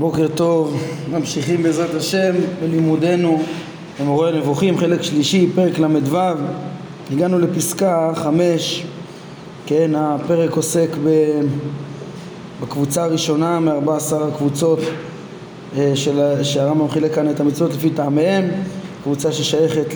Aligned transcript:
בוקר 0.00 0.28
טוב, 0.34 0.82
ממשיכים 1.10 1.62
בעזרת 1.62 1.94
השם 1.94 2.34
בלימודנו 2.62 3.42
במורה 4.00 4.28
הנבוכים, 4.28 4.78
חלק 4.78 5.02
שלישי, 5.02 5.48
פרק 5.54 5.78
ל"ו, 5.78 6.18
הגענו 7.12 7.38
לפסקה 7.38 8.12
חמש, 8.14 8.86
כן, 9.66 9.90
הפרק 9.96 10.56
עוסק 10.56 10.88
בקבוצה 12.62 13.04
הראשונה 13.04 13.60
מארבע 13.60 13.96
עשר 13.96 14.28
הקבוצות 14.28 14.78
אה, 15.76 15.92
שהרמב"ם 16.42 16.88
חילק 16.88 17.14
כאן 17.14 17.30
את 17.30 17.40
המצוות 17.40 17.74
לפי 17.74 17.90
טעמיהם, 17.90 18.48
קבוצה 19.02 19.32
ששייכת 19.32 19.94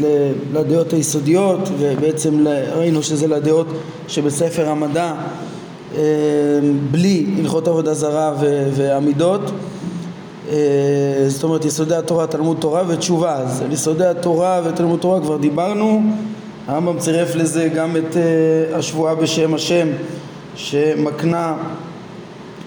לדעות 0.53 0.93
היסודיות 0.93 1.69
ובעצם 1.79 2.45
ראינו 2.77 3.03
שזה 3.03 3.27
לדעות 3.27 3.67
שבספר 4.09 4.69
המדע 4.69 5.15
אה, 5.97 6.01
בלי 6.91 7.27
הלכות 7.39 7.69
עבודה 7.69 7.95
זרה 7.95 8.35
ועמידות 8.75 9.51
זאת 11.29 11.45
אומרת 11.45 11.65
יסודי 11.65 11.95
התורה, 11.95 12.27
תלמוד 12.27 12.57
תורה 12.61 12.83
ותשובה. 12.89 13.35
אז 13.35 13.63
על 13.63 13.73
יסודי 13.73 14.07
התורה 14.07 14.61
ותלמוד 14.65 15.01
תורה 15.01 15.21
כבר 15.21 15.37
דיברנו. 15.37 16.03
הרמב"ם 16.67 16.99
צירף 16.99 17.35
לזה 17.35 17.69
גם 17.69 17.97
את 17.97 18.17
אה, 18.17 18.77
השבועה 18.79 19.15
בשם 19.15 19.55
השם 19.55 19.89
שמקנה 20.57 21.57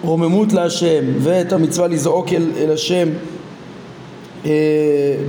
רוממות 0.02 0.52
להשם 0.52 1.04
ואת 1.18 1.52
המצווה 1.52 1.88
לזעוק 1.88 2.32
אל, 2.32 2.50
אל 2.56 2.72
השם 2.72 3.08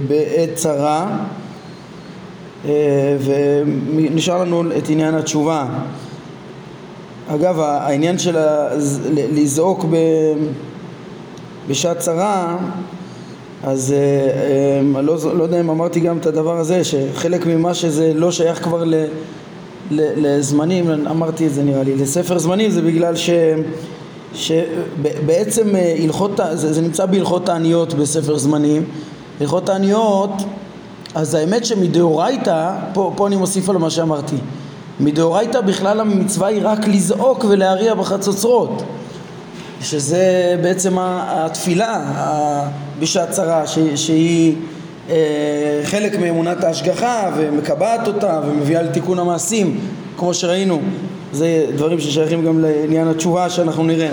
בעת 0.07 0.49
צרה. 0.55 1.17
ונשאר 3.95 4.41
לנו 4.43 4.63
את 4.77 4.89
עניין 4.89 5.15
התשובה. 5.15 5.65
אגב 7.27 7.59
העניין 7.59 8.17
של 8.17 8.37
לזעוק 9.13 9.85
בשעת 11.69 11.99
צרה 11.99 12.57
אז 13.63 13.93
אני 14.95 15.05
לא, 15.05 15.17
לא 15.37 15.43
יודע 15.43 15.59
אם 15.59 15.69
אמרתי 15.69 15.99
גם 15.99 16.17
את 16.17 16.25
הדבר 16.25 16.57
הזה 16.57 16.83
שחלק 16.83 17.45
ממה 17.45 17.73
שזה 17.73 18.11
לא 18.15 18.31
שייך 18.31 18.63
כבר 18.63 18.83
ל, 18.83 18.93
ל, 19.91 20.27
לזמנים 20.27 20.89
אמרתי 20.89 21.47
את 21.47 21.53
זה 21.53 21.63
נראה 21.63 21.83
לי 21.83 21.95
לספר 21.95 22.37
זמנים 22.37 22.71
זה 22.71 22.81
בגלל 22.81 23.15
ש, 23.15 23.29
שבעצם 24.33 25.67
הלכות 26.03 26.39
זה, 26.53 26.73
זה 26.73 26.81
נמצא 26.81 27.05
בהלכות 27.05 27.49
העניות 27.49 27.93
בספר 27.93 28.37
זמנים. 28.37 28.83
הלכות 29.41 29.69
העניות 29.69 30.31
אז 31.15 31.33
האמת 31.33 31.65
שמדאורייתא 31.65 32.75
פה, 32.93 33.13
פה 33.15 33.27
אני 33.27 33.35
מוסיף 33.35 33.69
על 33.69 33.77
מה 33.77 33.89
שאמרתי 33.89 34.35
מדאורייתא 34.99 35.61
בכלל 35.61 35.99
המצווה 35.99 36.47
היא 36.47 36.61
רק 36.63 36.87
לזעוק 36.87 37.45
ולהריע 37.49 37.93
בחצוצרות 37.93 38.83
שזה 39.81 40.55
בעצם 40.61 40.95
התפילה 40.99 42.01
בשעת 42.99 43.29
צרה 43.29 43.67
שהיא 43.95 44.55
אה, 45.09 45.15
חלק 45.83 46.19
מאמונת 46.19 46.63
ההשגחה 46.63 47.29
ומקבעת 47.37 48.07
אותה 48.07 48.41
ומביאה 48.45 48.81
לתיקון 48.81 49.19
המעשים 49.19 49.79
כמו 50.17 50.33
שראינו. 50.33 50.81
זה 51.33 51.65
דברים 51.75 51.99
ששייכים 51.99 52.45
גם 52.45 52.59
לעניין 52.59 53.07
התשובה 53.07 53.49
שאנחנו 53.49 53.83
נראה. 53.83 54.09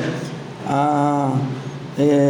אה, 0.70 1.28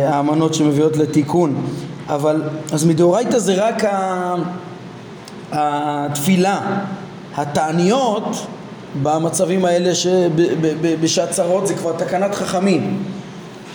האמנות 0.09 0.55
שמביאות 0.55 0.97
לתיקון. 0.97 1.67
אבל 2.09 2.43
אז 2.73 2.85
מדאורייתא 2.85 3.39
זה 3.39 3.55
רק 3.55 3.83
התפילה. 5.53 6.61
התעניות 7.37 8.47
במצבים 9.03 9.65
האלה 9.65 9.95
שבשעת 9.95 11.31
צרות 11.31 11.67
זה 11.67 11.75
כבר 11.75 11.93
תקנת 11.93 12.35
חכמים 12.35 13.03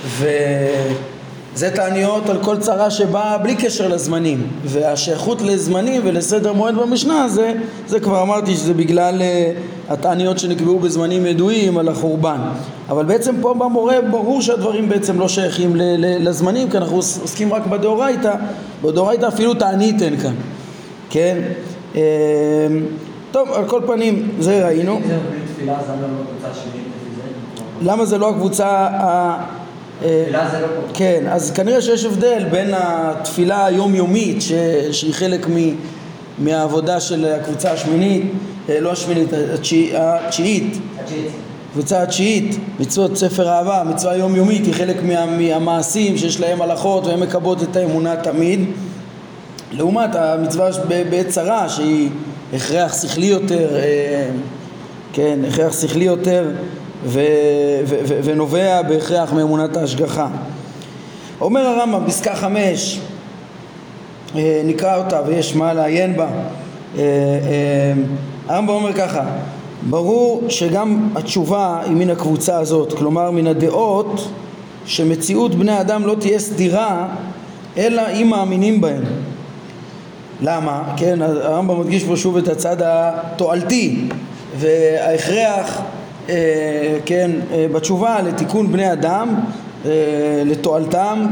וזה 0.08 1.72
תעניות 1.76 2.30
על 2.30 2.44
כל 2.44 2.58
צרה 2.58 2.92
שבאה 2.92 3.38
בלי 3.38 3.56
קשר 3.56 3.88
לזמנים. 3.88 4.48
והשייכות 4.66 5.42
לזמנים 5.42 6.02
ולסדר 6.06 6.54
מועד 6.54 6.76
במשנה 6.76 7.30
זה, 7.30 7.54
זה 7.88 8.00
כבר 8.00 8.22
אמרתי 8.22 8.54
שזה 8.56 8.74
בגלל 8.74 9.22
uh, 9.22 9.94
התעניות 9.94 10.40
שנקבעו 10.40 10.80
בזמנים 10.80 11.26
ידועים 11.26 11.78
על 11.78 11.88
החורבן. 11.90 12.40
אבל 12.90 13.06
בעצם 13.06 13.36
פה 13.42 13.54
במורה 13.54 14.02
ברור 14.02 14.42
שהדברים 14.42 14.90
בעצם 14.90 15.20
לא 15.20 15.28
שייכים 15.28 15.76
ל- 15.76 15.82
ל- 15.82 16.28
לזמנים 16.28 16.70
כי 16.70 16.78
אנחנו 16.78 16.96
עוסקים 16.96 17.54
רק 17.54 17.66
בדאורייתא 17.66 18.34
בדאורייתא 18.84 19.28
אפילו 19.28 19.54
תענית 19.54 20.02
אין 20.02 20.18
כאן. 20.18 20.34
כן? 21.10 21.38
uh, 21.94 21.98
טוב 23.32 23.52
על 23.52 23.68
כל 23.68 23.82
פנים 23.88 24.30
זה 24.40 24.66
ראינו. 24.66 25.00
למה 27.82 28.06
זה 28.06 28.18
לא 28.18 28.30
הקבוצה 28.30 28.68
ה... 28.68 29.61
אה, 30.04 30.26
לא 30.32 30.40
כן, 30.94 31.24
אז 31.30 31.52
כנראה 31.52 31.82
שיש 31.82 32.06
הבדל 32.06 32.44
בין 32.52 32.74
התפילה 32.74 33.66
היומיומית 33.66 34.42
שהיא 34.92 35.14
חלק 35.14 35.48
מהעבודה 36.40 37.00
של 37.00 37.26
הקבוצה 37.26 37.72
השמינית, 37.72 38.24
אה, 38.70 38.80
לא 38.80 38.92
השמינית, 38.92 39.30
התשיעית, 39.96 40.78
קבוצה 41.74 42.04
התשיעית, 42.04 42.58
מצוות 42.80 43.18
ספר 43.18 43.50
אהבה, 43.50 43.84
מצווה 43.84 44.16
יומיומית 44.16 44.66
היא 44.66 44.74
חלק 44.74 45.04
מה, 45.04 45.26
מהמעשים 45.26 46.18
שיש 46.18 46.40
להם 46.40 46.62
הלכות 46.62 47.06
והן 47.06 47.20
מקבלות 47.20 47.64
את 47.64 47.76
האמונה 47.76 48.16
תמיד. 48.16 48.60
לעומת 49.72 50.16
המצווה 50.16 50.70
בעת 51.10 51.28
צרה 51.28 51.70
שהיא 51.70 52.10
הכרח 52.54 53.02
שכלי 53.02 53.26
יותר, 53.26 53.76
אה, 53.76 54.30
כן, 55.14 55.40
הכרח 55.48 55.82
שכלי 55.82 56.06
יותר 56.06 56.46
ו, 57.06 57.20
ו, 57.86 57.96
ו, 58.08 58.20
ונובע 58.24 58.82
בהכרח 58.82 59.34
מאמונת 59.34 59.78
ההשגחה. 59.78 60.28
אומר 61.42 61.62
הרמב"ם, 61.62 62.08
פסקה 62.08 62.36
חמש, 62.36 63.00
אה, 64.36 64.62
נקרא 64.66 64.98
אותה 64.98 65.22
ויש 65.28 65.56
מה 65.56 65.74
לעיין 65.74 66.18
בה. 66.18 66.28
אה, 66.98 67.04
הרמב"ם 68.48 68.74
אומר 68.74 68.94
ככה, 68.94 69.24
ברור 69.90 70.44
שגם 70.50 71.10
התשובה 71.16 71.82
היא 71.86 71.96
מן 71.96 72.10
הקבוצה 72.10 72.60
הזאת, 72.60 72.94
כלומר 72.94 73.32
מן 73.32 73.48
הדעות 73.48 74.32
שמציאות 74.86 75.56
בני 75.56 75.82
אדם 75.82 76.06
לא 76.06 76.16
תהיה 76.20 76.40
סדירה 76.40 77.08
אלא 77.78 78.02
אם 78.22 78.28
מאמינים 78.30 78.82
בהם. 78.82 79.04
למה? 80.42 80.84
כן, 80.98 81.22
הרמב"ם 81.22 81.80
מדגיש 81.80 82.04
פה 82.04 82.18
שוב 82.18 82.38
את 82.38 82.48
הצד 82.48 82.78
התועלתי 82.82 84.08
וההכרח 84.60 85.78
אה, 85.78 85.84
כן, 87.06 87.32
אה, 87.54 87.66
בתשובה 87.72 88.22
לתיקון 88.22 88.72
בני 88.72 88.92
אדם 88.92 89.36
אה, 89.86 89.92
לתועלתם 90.46 91.26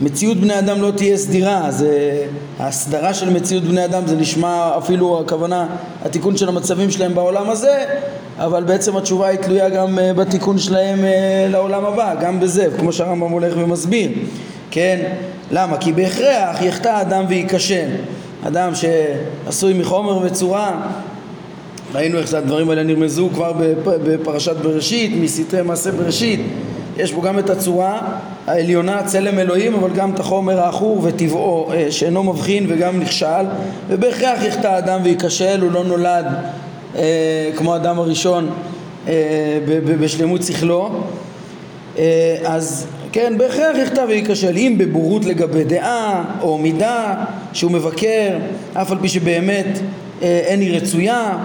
מציאות 0.00 0.36
בני 0.36 0.58
אדם 0.58 0.82
לא 0.82 0.90
תהיה 0.90 1.16
סדירה, 1.16 1.70
זה 1.70 2.24
ההסדרה 2.58 3.14
של 3.14 3.30
מציאות 3.30 3.64
בני 3.64 3.84
אדם 3.84 4.06
זה 4.06 4.16
נשמע 4.16 4.70
אפילו 4.78 5.20
הכוונה 5.20 5.66
התיקון 6.04 6.36
של 6.36 6.48
המצבים 6.48 6.90
שלהם 6.90 7.14
בעולם 7.14 7.50
הזה 7.50 7.84
אבל 8.38 8.64
בעצם 8.64 8.96
התשובה 8.96 9.26
היא 9.28 9.38
תלויה 9.38 9.68
גם 9.68 9.98
בתיקון 10.16 10.58
שלהם 10.58 10.98
לעולם 11.48 11.84
הבא, 11.84 12.14
גם 12.20 12.40
בזה, 12.40 12.68
כמו 12.78 12.92
שהרמב"ם 12.92 13.30
הולך 13.30 13.54
ומסביר, 13.56 14.10
כן? 14.70 15.12
למה? 15.50 15.76
כי 15.76 15.92
בהכרח 15.92 16.62
יחטא 16.62 17.00
אדם 17.00 17.24
וייכשל 17.28 17.88
אדם 18.46 18.72
שעשוי 18.74 19.74
מחומר 19.74 20.18
וצורה 20.18 20.80
ראינו 21.94 22.18
איך 22.18 22.34
הדברים 22.34 22.70
האלה 22.70 22.82
נרמזו 22.82 23.28
כבר 23.34 23.52
בפרשת 23.84 24.56
בראשית, 24.56 25.12
מסתרי 25.20 25.62
מעשה 25.62 25.90
בראשית. 25.90 26.40
יש 26.96 27.12
בו 27.12 27.20
גם 27.20 27.38
את 27.38 27.50
הצורה 27.50 28.00
העליונה, 28.46 29.02
צלם 29.02 29.38
אלוהים, 29.38 29.74
אבל 29.74 29.90
גם 29.90 30.10
את 30.10 30.20
החומר 30.20 30.60
העכור 30.60 31.00
וטבעו 31.02 31.72
אה, 31.72 31.90
שאינו 31.90 32.22
מבחין 32.22 32.66
וגם 32.68 33.00
נכשל. 33.00 33.44
ובהכרח 33.88 34.42
יחטא 34.44 34.78
אדם 34.78 35.00
וייכשל, 35.04 35.60
הוא 35.60 35.72
לא 35.72 35.84
נולד 35.84 36.26
אה, 36.96 37.50
כמו 37.56 37.74
האדם 37.74 37.98
הראשון 37.98 38.50
אה, 39.08 39.58
בשלמות 40.00 40.42
שכלו. 40.42 40.90
אה, 41.98 42.36
אז 42.44 42.86
כן, 43.12 43.38
בהכרח 43.38 43.76
יכתב 43.82 44.06
וייכשל, 44.08 44.56
אם 44.56 44.74
בבורות 44.78 45.24
לגבי 45.24 45.64
דעה 45.64 46.24
או 46.40 46.58
מידה 46.58 47.14
שהוא 47.52 47.70
מבקר, 47.70 48.38
אף 48.74 48.92
על 48.92 48.98
פי 49.00 49.08
שבאמת 49.08 49.78
אה, 50.22 50.40
אין 50.44 50.60
היא 50.60 50.76
רצויה, 50.76 51.38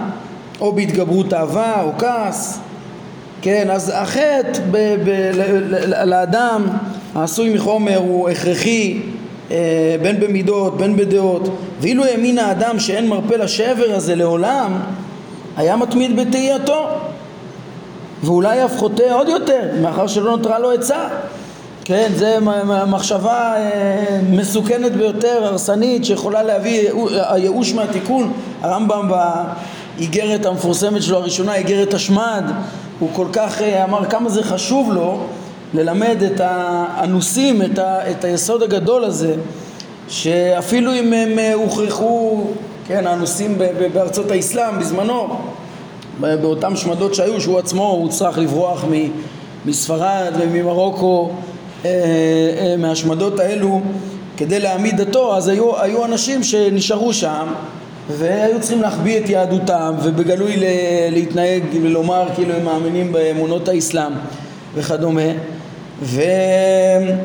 או 0.60 0.72
בהתגברות 0.72 1.32
אהבה 1.32 1.82
או 1.82 1.90
כעס, 1.98 2.60
כן, 3.42 3.70
אז 3.70 3.92
החטא 3.94 4.60
לאדם 6.04 6.66
העשוי 7.14 7.54
מחומר 7.54 7.96
הוא 7.96 8.28
הכרחי 8.28 9.00
אה, 9.50 9.96
בין 10.02 10.20
במידות 10.20 10.76
בין 10.76 10.96
בדעות 10.96 11.48
ואילו 11.80 12.04
האמין 12.04 12.38
האדם 12.38 12.78
שאין 12.78 13.08
מרפא 13.08 13.34
לשבר 13.34 13.94
הזה 13.94 14.14
לעולם 14.14 14.80
היה 15.56 15.76
מתמיד 15.76 16.16
בתהייתו 16.16 16.86
ואולי 18.22 18.64
אף 18.64 18.76
חוטא 18.76 19.12
עוד 19.12 19.28
יותר 19.28 19.62
מאחר 19.82 20.06
שלא 20.06 20.30
נותרה 20.30 20.58
לו 20.58 20.70
עצה 20.70 21.08
כן, 21.84 22.08
זה 22.14 22.38
מחשבה 22.86 23.54
אה, 23.56 24.20
מסוכנת 24.30 24.92
ביותר, 24.92 25.44
הרסנית, 25.44 26.04
שיכולה 26.04 26.42
להביא 26.42 26.90
הייאוש 27.14 27.72
מהתיקון. 27.72 28.32
הרמב"ם 28.62 29.08
באיגרת 29.98 30.46
המפורסמת 30.46 31.02
שלו 31.02 31.16
הראשונה, 31.16 31.54
איגרת 31.54 31.94
השמד, 31.94 32.44
הוא 32.98 33.08
כל 33.12 33.26
כך 33.32 33.62
אה, 33.62 33.84
אמר 33.84 34.04
כמה 34.04 34.28
זה 34.28 34.42
חשוב 34.42 34.92
לו 34.92 35.20
ללמד 35.74 36.22
את 36.22 36.40
האנוסים 36.44 37.62
את, 37.62 37.78
ה, 37.78 38.10
את 38.10 38.24
היסוד 38.24 38.62
הגדול 38.62 39.04
הזה 39.04 39.34
שאפילו 40.08 40.94
אם 40.94 41.12
הם 41.12 41.38
אה, 41.38 41.54
הוכרחו, 41.54 42.44
כן, 42.86 43.06
האנוסים 43.06 43.58
בארצות 43.92 44.30
האסלאם 44.30 44.78
בזמנו 44.78 45.38
באותן 46.20 46.76
שמדות 46.76 47.14
שהיו 47.14 47.40
שהוא 47.40 47.58
עצמו 47.58 47.88
הוא 47.88 48.08
צריך 48.08 48.38
לברוח 48.38 48.84
מספרד 49.66 50.32
וממרוקו 50.38 51.30
אה, 51.84 51.90
מהשמדות 52.78 53.40
האלו 53.40 53.80
כדי 54.36 54.60
להעמיד 54.60 55.00
דתו 55.00 55.36
אז 55.36 55.48
היו, 55.48 55.80
היו 55.80 56.04
אנשים 56.04 56.42
שנשארו 56.44 57.12
שם 57.12 57.46
והיו 58.10 58.60
צריכים 58.60 58.82
להחביא 58.82 59.18
את 59.18 59.28
יהדותם 59.28 59.94
ובגלוי 60.02 60.56
להתנהג 61.10 61.62
ולומר 61.82 62.28
כאילו 62.34 62.54
הם 62.54 62.64
מאמינים 62.64 63.12
באמונות 63.12 63.68
האסלאם 63.68 64.12
וכדומה 64.74 65.30
ו... 66.02 66.22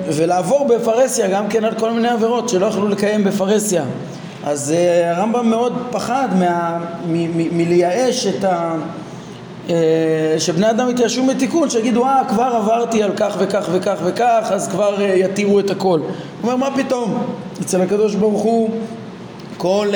ולעבור 0.07 0.67
בפרהסיה 0.67 1.27
גם 1.27 1.47
כן 1.47 1.63
על 1.63 1.75
כל 1.75 1.91
מיני 1.91 2.09
עבירות 2.09 2.49
שלא 2.49 2.65
יכלו 2.65 2.87
לקיים 2.87 3.23
בפרהסיה 3.23 3.83
אז 4.45 4.73
uh, 4.75 5.05
הרמב"ם 5.05 5.49
מאוד 5.49 5.73
פחד 5.91 6.27
מה... 6.39 6.79
מ... 7.07 7.37
מ... 7.37 7.57
מלייאש 7.57 8.27
את 8.27 8.43
ה... 8.43 8.75
uh, 9.67 9.71
שבני 10.37 10.69
אדם 10.69 10.89
יתיישבו 10.89 11.23
מתיקון, 11.23 11.69
שיגידו 11.69 12.05
אה 12.05 12.21
כבר 12.29 12.43
עברתי 12.43 13.03
על 13.03 13.11
כך 13.17 13.35
וכך 13.39 13.69
וכך 13.71 13.97
וכך 14.03 14.47
אז 14.51 14.67
כבר 14.67 14.97
uh, 14.97 15.01
יתירו 15.01 15.59
את 15.59 15.69
הכל. 15.69 15.99
הוא 15.99 16.51
אומר 16.51 16.55
מה 16.55 16.77
פתאום, 16.77 17.23
אצל 17.61 17.81
הקדוש 17.81 18.15
ברוך 18.15 18.41
הוא 18.41 18.69
כל, 19.63 19.87
uh, 19.91 19.93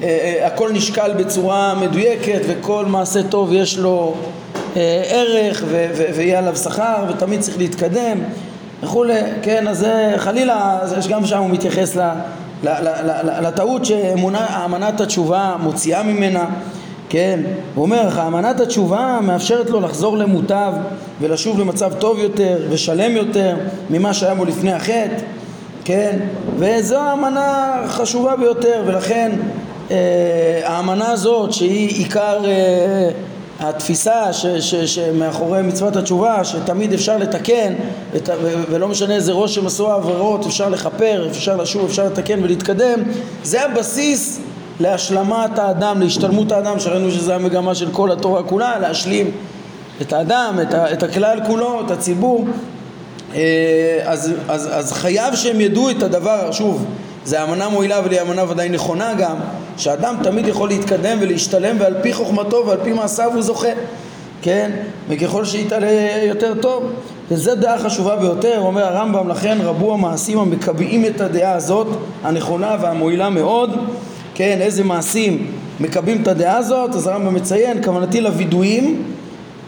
uh, 0.00 0.02
uh, 0.02 0.46
הכל 0.46 0.70
נשקל 0.72 1.12
בצורה 1.18 1.74
מדויקת 1.74 2.40
וכל 2.48 2.86
מעשה 2.86 3.22
טוב 3.22 3.52
יש 3.52 3.78
לו 3.78 4.14
אה, 4.76 5.02
ערך 5.06 5.64
ויהיה 6.14 6.38
עליו 6.38 6.56
שכר 6.56 7.04
ותמיד 7.08 7.40
צריך 7.40 7.58
להתקדם 7.58 8.18
וכולי, 8.82 9.14
כן, 9.42 9.68
אז 9.68 9.86
חלילה, 10.16 10.78
יש 10.98 11.08
גם 11.08 11.26
שם 11.26 11.38
הוא 11.38 11.50
מתייחס 11.50 11.96
לטעות 13.42 13.84
שאמנת 13.84 15.00
התשובה 15.00 15.56
מוציאה 15.60 16.02
ממנה, 16.02 16.44
כן, 17.08 17.40
הוא 17.74 17.82
אומר, 17.82 18.08
האמנת 18.20 18.60
התשובה 18.60 19.18
מאפשרת 19.22 19.70
לו 19.70 19.80
לחזור 19.80 20.18
למוטב 20.18 20.72
ולשוב 21.20 21.60
למצב 21.60 21.92
טוב 21.98 22.18
יותר 22.18 22.58
ושלם 22.70 23.16
יותר 23.16 23.56
ממה 23.90 24.14
שהיה 24.14 24.34
בו 24.34 24.44
לפני 24.44 24.72
החטא, 24.72 25.22
כן, 25.84 26.18
וזו 26.58 26.98
האמנה 26.98 27.82
חשובה 27.88 28.36
ביותר 28.36 28.82
ולכן 28.86 29.32
אה, 29.90 30.60
האמנה 30.64 31.10
הזאת 31.10 31.52
שהיא 31.52 31.88
עיקר 31.88 32.44
אה, 32.44 33.10
התפיסה 33.60 34.32
ש, 34.32 34.46
ש, 34.46 34.74
שמאחורי 34.74 35.62
מצוות 35.62 35.96
התשובה 35.96 36.44
שתמיד 36.44 36.92
אפשר 36.92 37.16
לתקן 37.18 37.72
ות, 38.12 38.28
ולא 38.70 38.88
משנה 38.88 39.14
איזה 39.14 39.32
ראש 39.32 39.58
הם 39.58 39.66
עשו 39.66 39.92
העברות 39.92 40.46
אפשר 40.46 40.68
לכפר, 40.68 41.26
אפשר 41.30 41.56
לשוב, 41.56 41.84
אפשר 41.84 42.06
לתקן 42.06 42.44
ולהתקדם 42.44 43.02
זה 43.42 43.64
הבסיס 43.64 44.40
להשלמת 44.80 45.58
האדם, 45.58 46.00
להשתלמות 46.00 46.52
האדם 46.52 46.80
שראינו 46.80 47.10
שזו 47.10 47.32
המגמה 47.32 47.74
של 47.74 47.88
כל 47.92 48.12
התורה 48.12 48.42
כולה 48.42 48.78
להשלים 48.78 49.30
את 50.02 50.12
האדם, 50.12 50.58
את, 50.62 50.74
ה, 50.74 50.92
את 50.92 51.02
הכלל 51.02 51.40
כולו, 51.46 51.80
את 51.86 51.90
הציבור 51.90 52.46
אז, 54.04 54.32
אז, 54.48 54.68
אז 54.72 54.92
חייב 54.92 55.34
שהם 55.34 55.60
ידעו 55.60 55.90
את 55.90 56.02
הדבר, 56.02 56.52
שוב 56.52 56.86
זה 57.24 57.44
אמנה 57.44 57.68
מועילה 57.68 57.98
אבל 57.98 58.10
היא 58.10 58.20
אמנה 58.20 58.50
ודאי 58.50 58.68
נכונה 58.68 59.14
גם 59.14 59.36
שאדם 59.76 60.14
תמיד 60.22 60.46
יכול 60.46 60.68
להתקדם 60.68 61.18
ולהשתלם 61.20 61.76
ועל 61.78 61.94
פי 62.02 62.12
חוכמתו 62.12 62.64
ועל 62.66 62.78
פי 62.84 62.92
מעשיו 62.92 63.30
הוא 63.34 63.42
זוכה 63.42 63.68
כן? 64.42 64.70
וככל 65.08 65.44
שיתעלה 65.44 65.88
יותר 66.26 66.54
טוב 66.60 66.92
וזו 67.30 67.54
דעה 67.54 67.78
חשובה 67.78 68.16
ביותר, 68.16 68.58
אומר 68.58 68.84
הרמב"ם 68.84 69.28
לכן 69.28 69.58
רבו 69.60 69.94
המעשים 69.94 70.38
המקבעים 70.38 71.04
את 71.06 71.20
הדעה 71.20 71.52
הזאת 71.52 71.86
הנכונה 72.24 72.76
והמועילה 72.80 73.30
מאוד 73.30 73.70
כן, 74.34 74.58
איזה 74.60 74.84
מעשים 74.84 75.46
מקבעים 75.80 76.22
את 76.22 76.28
הדעה 76.28 76.56
הזאת 76.56 76.94
אז 76.94 77.06
הרמב"ם 77.06 77.34
מציין 77.34 77.84
כוונתי 77.84 78.20
לווידויים 78.20 79.02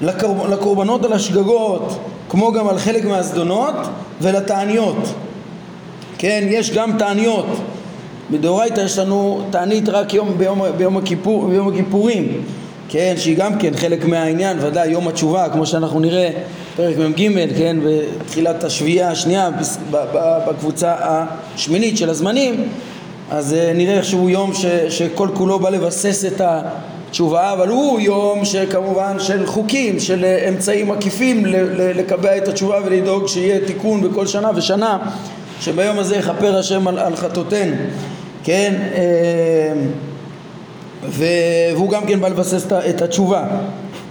לקור... 0.05 0.49
לקורבנות 0.49 1.05
על 1.05 1.13
השגגות 1.13 1.99
כמו 2.29 2.53
גם 2.53 2.69
על 2.69 2.79
חלק 2.79 3.05
מהזדונות 3.05 3.75
ולתעניות 4.21 4.97
כן, 6.19 6.45
יש 6.49 6.71
גם 6.71 6.99
תעניות. 6.99 7.47
מדאורייתא 8.31 8.81
יש 8.81 8.99
לנו 8.99 9.43
תענית 9.51 9.89
רק 9.89 10.15
יום, 10.15 10.39
ביום, 10.39 10.63
ביום, 10.77 10.97
הכיפור, 10.97 11.47
ביום 11.49 11.69
הכיפורים. 11.69 12.43
כן, 12.89 13.15
שהיא 13.17 13.37
גם 13.37 13.59
כן 13.59 13.77
חלק 13.77 14.05
מהעניין, 14.05 14.57
ודאי 14.61 14.89
יום 14.89 15.09
התשובה, 15.09 15.49
כמו 15.53 15.67
שאנחנו 15.67 16.01
נראה 16.01 16.31
פרק 16.77 16.97
מ"ג, 16.99 17.57
כן, 17.59 17.77
בתחילת 17.85 18.65
השביעייה 18.65 19.11
השנייה, 19.11 19.51
בקבוצה 20.47 20.95
השמינית 21.01 21.97
של 21.97 22.11
הזמנים, 22.11 22.69
אז 23.31 23.55
אה, 23.55 23.73
נראה 23.75 24.03
שהוא 24.03 24.31
יום 24.31 24.55
ש, 24.55 24.67
שכל 24.89 25.29
כולו 25.35 25.59
בא 25.59 25.71
לבסס 25.71 26.25
את 26.25 26.41
התשובה, 27.15 27.53
אבל 27.53 27.69
הוא 27.69 28.01
יום 28.01 28.45
שכמובן 28.45 29.17
של 29.19 29.47
חוקים, 29.47 30.01
של 30.01 30.25
אה, 30.25 30.49
אמצעים 30.49 30.91
עקיפים 30.91 31.47
לקבע 31.77 32.37
את 32.37 32.49
התשובה 32.49 32.79
ולדאוג 32.85 33.29
שיהיה 33.29 33.67
תיקון 33.67 34.01
בכל 34.01 34.27
שנה 34.27 34.51
ושנה 34.55 34.99
שביום 35.61 35.99
הזה 35.99 36.17
יכפר 36.17 36.59
השם 36.59 36.89
על, 36.89 36.99
על 36.99 37.17
חטאותינו, 37.17 37.77
כן? 38.45 38.75
אה, 38.95 39.73
והוא 41.09 41.91
גם 41.91 42.07
כן 42.07 42.21
בא 42.21 42.29
לבסס 42.29 42.67
את 42.91 43.03
התשובה, 43.03 43.45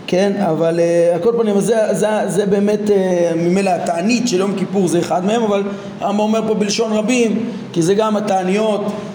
כן? 0.07 0.31
אבל 0.49 0.79
על 1.13 1.19
כל 1.19 1.33
פנים 1.37 1.59
זה, 1.59 1.75
זה, 1.91 2.07
זה 2.27 2.45
באמת 2.45 2.91
אה, 2.91 3.31
ממילא 3.35 3.69
התענית 3.69 4.27
של 4.27 4.39
יום 4.39 4.55
כיפור 4.57 4.87
זה 4.87 4.99
אחד 4.99 5.25
מהם, 5.25 5.43
אבל 5.43 5.63
הרמב"ם 5.99 6.19
אומר 6.19 6.41
פה 6.47 6.53
בלשון 6.53 6.91
רבים, 6.91 7.49
כי 7.73 7.81
זה 7.81 7.93
גם 7.93 8.17
התעניות, 8.17 8.81
אה, 8.81 9.12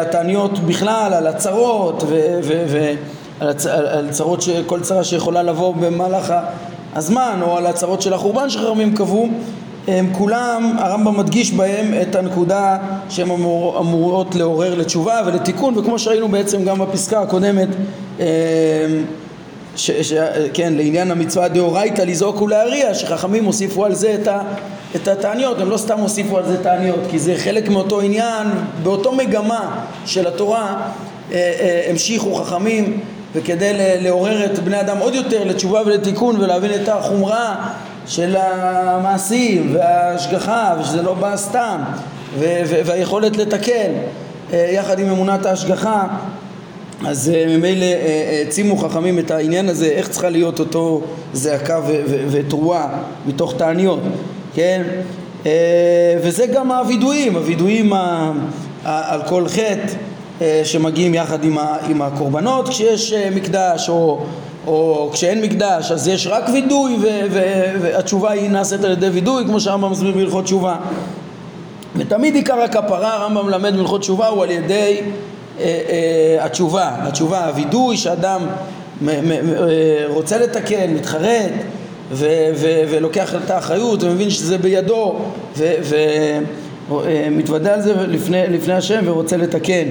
התעניות 0.00 0.58
בכלל 0.58 1.12
על 1.14 1.26
הצרות 1.26 2.04
ועל 3.40 4.08
הצרות, 4.08 4.44
כל 4.66 4.80
צרה 4.80 5.04
שיכולה 5.04 5.42
לבוא 5.42 5.74
במהלך 5.74 6.34
הזמן 6.94 7.38
או 7.42 7.56
על 7.56 7.66
הצרות 7.66 8.02
של 8.02 8.12
החורבן 8.14 8.50
שחרמים 8.50 8.94
קבעו 8.94 9.28
הם 9.88 10.12
כולם, 10.12 10.76
הרמב"ם 10.78 11.18
מדגיש 11.18 11.52
בהם 11.52 11.94
את 12.02 12.14
הנקודה 12.14 12.76
שהן 13.08 13.30
אמור, 13.30 13.78
אמורות 13.78 14.34
לעורר 14.34 14.74
לתשובה 14.74 15.20
ולתיקון 15.26 15.78
וכמו 15.78 15.98
שראינו 15.98 16.28
בעצם 16.28 16.64
גם 16.64 16.78
בפסקה 16.78 17.20
הקודמת 17.20 17.68
אה, 18.20 18.26
ש, 19.76 19.90
ש, 19.90 20.12
כן, 20.54 20.72
לעניין 20.76 21.10
המצווה 21.10 21.48
דאורייתא 21.48 22.02
לזעוק 22.02 22.42
ולהריע 22.42 22.94
שחכמים 22.94 23.44
הוסיפו 23.44 23.84
על 23.84 23.94
זה 23.94 24.14
את, 24.22 24.28
ה, 24.28 24.40
את 24.96 25.08
התעניות 25.08 25.60
הם 25.60 25.70
לא 25.70 25.76
סתם 25.76 25.98
הוסיפו 25.98 26.38
על 26.38 26.46
זה 26.46 26.62
תעניות 26.62 27.00
כי 27.10 27.18
זה 27.18 27.34
חלק 27.36 27.68
מאותו 27.68 28.00
עניין 28.00 28.46
באותו 28.82 29.12
מגמה 29.12 29.84
של 30.06 30.26
התורה 30.26 30.76
אה, 31.32 31.36
אה, 31.36 31.86
המשיכו 31.90 32.34
חכמים 32.34 33.00
וכדי 33.34 33.72
לעורר 34.00 34.44
את 34.44 34.58
בני 34.58 34.80
אדם 34.80 34.98
עוד 34.98 35.14
יותר 35.14 35.44
לתשובה 35.44 35.80
ולתיקון 35.86 36.40
ולהבין 36.40 36.82
את 36.82 36.88
החומרה 36.88 37.68
של 38.06 38.36
המעשים 38.36 39.74
וההשגחה 39.74 40.76
ושזה 40.80 41.02
לא 41.02 41.14
בא 41.14 41.36
סתם 41.36 41.80
והיכולת 42.38 43.36
לתקן 43.36 43.92
אה, 44.52 44.70
יחד 44.72 44.98
עם 44.98 45.10
אמונת 45.10 45.46
ההשגחה 45.46 46.06
אז 47.06 47.32
אה, 47.34 47.56
ממילא 47.56 47.84
אה, 47.84 48.38
העצימו 48.38 48.76
חכמים 48.76 49.18
את 49.18 49.30
העניין 49.30 49.68
הזה 49.68 49.86
איך 49.86 50.08
צריכה 50.08 50.28
להיות 50.28 50.60
אותו 50.60 51.00
זעקה 51.32 51.80
ותרועה 52.30 52.88
מתוך 53.26 53.54
תעניות 53.56 54.00
כן? 54.54 54.82
וזה 56.22 56.46
גם 56.46 56.72
הווידויים 56.72 57.36
הווידויים 57.36 57.92
על 58.84 59.22
כל 59.28 59.44
חטא 59.48 59.94
שמגיעים 60.64 61.14
יחד 61.14 61.44
עם 61.88 62.02
הקורבנות 62.02 62.68
כשיש 62.68 63.12
מקדש 63.12 63.88
או 63.88 64.20
או 64.66 65.10
כשאין 65.12 65.40
מקדש 65.40 65.92
אז 65.92 66.08
יש 66.08 66.26
רק 66.26 66.44
וידוי 66.52 66.96
והתשובה 67.80 68.30
היא 68.30 68.50
נעשית 68.50 68.84
על 68.84 68.92
ידי 68.92 69.08
וידוי 69.08 69.44
כמו 69.44 69.60
שהרמב"ם 69.60 69.90
מסביר 69.90 70.12
בהלכות 70.12 70.44
תשובה. 70.44 70.76
ותמיד 71.96 72.34
עיקר 72.34 72.60
הכפרה 72.60 73.14
הרמב"ם 73.14 73.46
מלמד 73.46 73.76
בהלכות 73.76 74.00
תשובה 74.00 74.26
הוא 74.26 74.42
על 74.42 74.50
ידי 74.50 74.74
אה, 74.74 75.06
אה, 75.06 75.10
התשובה, 76.40 76.94
התשובה, 76.98 77.46
הווידוי 77.46 77.96
שאדם 77.96 78.46
אה, 79.08 80.04
רוצה 80.06 80.38
לתקן, 80.38 80.94
מתחרט 80.94 81.52
ולוקח 82.90 83.34
את 83.34 83.50
האחריות 83.50 84.02
ומבין 84.02 84.30
שזה 84.30 84.58
בידו 84.58 85.18
ומתוודה 86.88 87.70
אה, 87.70 87.74
על 87.74 87.80
זה 87.80 87.94
לפני, 87.94 88.42
לפני 88.48 88.74
השם 88.74 89.02
ורוצה 89.04 89.36
לתקן. 89.36 89.84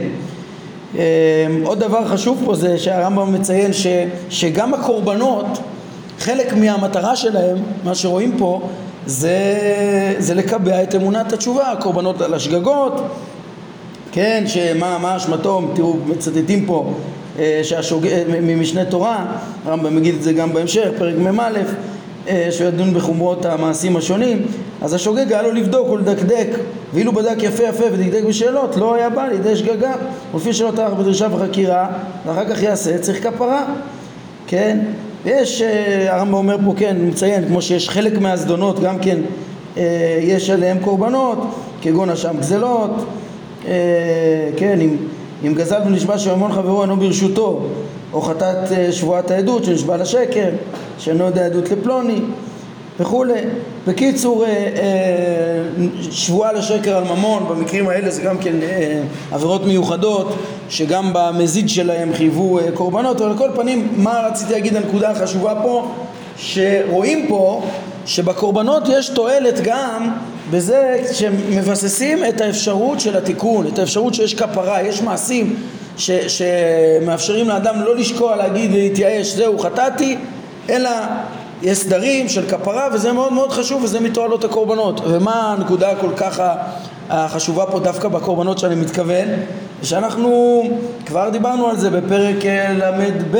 עוד 1.63 1.79
דבר 1.79 2.05
חשוב 2.05 2.41
פה 2.45 2.55
זה 2.55 2.77
שהרמב"ם 2.77 3.33
מציין 3.33 3.73
ש, 3.73 3.87
שגם 4.29 4.73
הקורבנות, 4.73 5.45
חלק 6.19 6.53
מהמטרה 6.53 7.15
שלהם, 7.15 7.57
מה 7.83 7.95
שרואים 7.95 8.37
פה, 8.37 8.61
זה, 9.05 9.35
זה 10.19 10.33
לקבע 10.33 10.83
את 10.83 10.95
אמונת 10.95 11.33
התשובה, 11.33 11.71
הקורבנות 11.71 12.21
על 12.21 12.33
השגגות, 12.33 13.01
כן, 14.11 14.43
שמה 14.47 15.17
אשמתו, 15.17 15.61
תראו, 15.75 15.95
מצטטים 16.07 16.65
פה 16.65 16.93
אה, 17.39 17.59
שהשוגג, 17.63 18.23
ממשנה 18.41 18.85
תורה, 18.85 19.25
הרמב"ם 19.65 19.95
מגיד 19.95 20.15
את 20.15 20.23
זה 20.23 20.33
גם 20.33 20.53
בהמשך, 20.53 20.87
פרק 20.97 21.15
מ"א, 21.17 21.49
אה, 22.27 22.47
שהוא 22.51 22.67
ידון 22.67 22.93
בחומרות 22.93 23.45
המעשים 23.45 23.97
השונים, 23.97 24.45
אז 24.81 24.93
השוגג 24.93 25.33
היה 25.33 25.41
לו 25.41 25.51
לבדוק 25.51 25.89
ולדקדק, 25.89 26.47
ואילו 26.93 27.11
בדק 27.11 27.43
יפה 27.43 27.63
יפה 27.63 27.83
ודקדק 27.93 28.23
בשאלות, 28.27 28.75
לא 28.77 28.95
היה 28.95 29.09
בא 29.09 29.27
לידי 29.27 29.55
שגגה, 29.55 29.93
ולפי 30.33 30.53
שלא 30.53 30.71
טרח 30.75 30.93
בדרישה 30.93 31.27
וחקירה, 31.31 31.87
ואחר 32.25 32.49
כך 32.49 32.63
יעשה, 32.63 32.97
צריך 32.97 33.23
כפרה, 33.23 33.65
כן? 34.47 34.79
אה, 35.27 35.41
הרמב"ם 36.07 36.33
אומר 36.33 36.57
פה, 36.65 36.73
כן, 36.77 36.97
מציין, 36.99 37.47
כמו 37.47 37.61
שיש 37.61 37.89
חלק 37.89 38.17
מהזדונות, 38.21 38.79
גם 38.79 38.99
כן 38.99 39.17
אה, 39.77 40.19
יש 40.21 40.49
עליהם 40.49 40.77
קורבנות, 40.79 41.37
כגון 41.81 42.09
אשם 42.09 42.37
גזלות, 42.39 42.91
כן, 44.57 44.81
אם, 44.81 44.97
אם 45.47 45.53
גזל 45.53 45.81
ונשבע 45.85 46.17
שממון 46.17 46.51
חברו 46.51 46.81
אינו 46.81 46.97
ברשותו, 46.97 47.65
או 48.13 48.21
חטאת 48.21 48.91
שבועת 48.91 49.31
העדות 49.31 49.63
שנשבע 49.63 49.97
לשקר, 49.97 50.49
שאינו 50.97 51.25
יודע 51.25 51.45
עדות 51.45 51.71
לפלוני 51.71 52.21
וכולי. 52.99 53.41
בקיצור, 53.87 54.45
אה, 54.45 54.49
אה, 54.49 55.87
שבועה 56.11 56.53
לשקר 56.53 56.97
על 56.97 57.03
ממון, 57.03 57.45
במקרים 57.49 57.87
האלה 57.87 58.11
זה 58.11 58.21
גם 58.21 58.37
כן 58.37 58.55
אה, 58.61 59.01
עבירות 59.31 59.65
מיוחדות 59.65 60.35
שגם 60.69 61.09
במזיד 61.13 61.69
שלהם 61.69 62.13
חייבו 62.13 62.59
קורבנות, 62.73 63.21
אבל 63.21 63.29
על 63.29 63.37
כל 63.37 63.49
פנים, 63.55 63.87
מה 63.97 64.21
רציתי 64.27 64.53
להגיד 64.53 64.75
הנקודה 64.75 65.11
החשובה 65.11 65.53
פה? 65.63 65.91
שרואים 66.37 67.25
פה 67.27 67.63
שבקורבנות 68.05 68.83
יש 68.89 69.09
תועלת 69.09 69.59
גם 69.63 70.11
בזה 70.49 71.03
שמבססים 71.13 72.25
את 72.25 72.41
האפשרות 72.41 72.99
של 72.99 73.17
התיקון, 73.17 73.67
את 73.67 73.79
האפשרות 73.79 74.13
שיש 74.13 74.33
כפרה, 74.33 74.81
יש 74.81 75.01
מעשים 75.01 75.55
ש, 75.97 76.11
שמאפשרים 76.11 77.49
לאדם 77.49 77.81
לא 77.81 77.95
לשקוע, 77.95 78.35
להגיד 78.35 78.71
להתייאש, 78.71 79.27
זהו 79.27 79.59
חטאתי, 79.59 80.17
אלא 80.69 80.89
יש 81.61 81.77
סדרים 81.77 82.29
של 82.29 82.49
כפרה 82.49 82.87
וזה 82.93 83.11
מאוד 83.11 83.33
מאוד 83.33 83.51
חשוב 83.51 83.83
וזה 83.83 83.99
מתועלות 83.99 84.43
הקורבנות. 84.43 85.01
ומה 85.03 85.53
הנקודה 85.53 85.95
כל 85.95 86.11
כך 86.17 86.41
החשובה 87.09 87.65
פה 87.65 87.79
דווקא 87.79 88.07
בקורבנות 88.07 88.59
שאני 88.59 88.75
מתכוון? 88.75 89.27
שאנחנו 89.83 90.63
כבר 91.05 91.29
דיברנו 91.29 91.67
על 91.67 91.77
זה 91.77 91.89
בפרק 91.89 92.45
אה, 92.45 92.73
ל"ב 92.73 93.37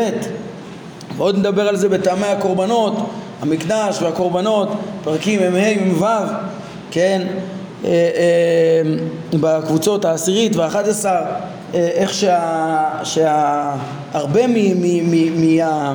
ועוד 1.18 1.38
נדבר 1.38 1.68
על 1.68 1.76
זה 1.76 1.90
בטעמי 1.90 2.28
הקורבנות 2.28 2.94
המקדש 3.42 4.02
והקורבנות 4.02 4.70
פרקים 5.04 5.40
מ"ה 5.54 5.58
ומ"ו 5.82 6.06
כן 6.92 7.22
אה, 7.86 7.90
אה, 7.90 8.82
בקבוצות 9.40 10.06
העשירית 10.06 10.56
והאחת 10.56 10.88
עשר 10.88 11.16
איך 11.74 12.14
שהרבה 13.04 14.48
מה... 14.48 15.94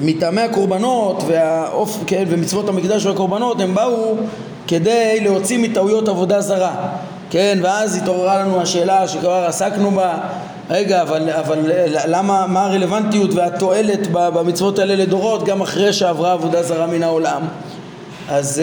מטעמי 0.00 0.40
הקורבנות 0.40 1.22
והאופ, 1.26 1.98
כן, 2.06 2.24
ומצוות 2.28 2.68
המקדש 2.68 3.06
והקורבנות 3.06 3.60
הם 3.60 3.74
באו 3.74 4.16
כדי 4.66 5.20
להוציא 5.20 5.58
מטעויות 5.58 6.08
עבודה 6.08 6.40
זרה. 6.40 6.74
כן 7.30 7.58
ואז 7.62 7.96
התעוררה 7.96 8.38
לנו 8.38 8.60
השאלה 8.60 9.08
שכבר 9.08 9.44
עסקנו 9.48 9.90
בה. 9.90 10.18
רגע 10.70 11.02
אבל, 11.02 11.30
אבל 11.30 11.58
למה 12.06 12.46
מה 12.46 12.66
הרלוונטיות 12.66 13.34
והתועלת 13.34 14.08
במצוות 14.12 14.78
האלה 14.78 14.96
לדורות 14.96 15.44
גם 15.44 15.60
אחרי 15.60 15.92
שעברה 15.92 16.32
עבודה 16.32 16.62
זרה 16.62 16.86
מן 16.86 17.02
העולם 17.02 17.42
אז 18.28 18.62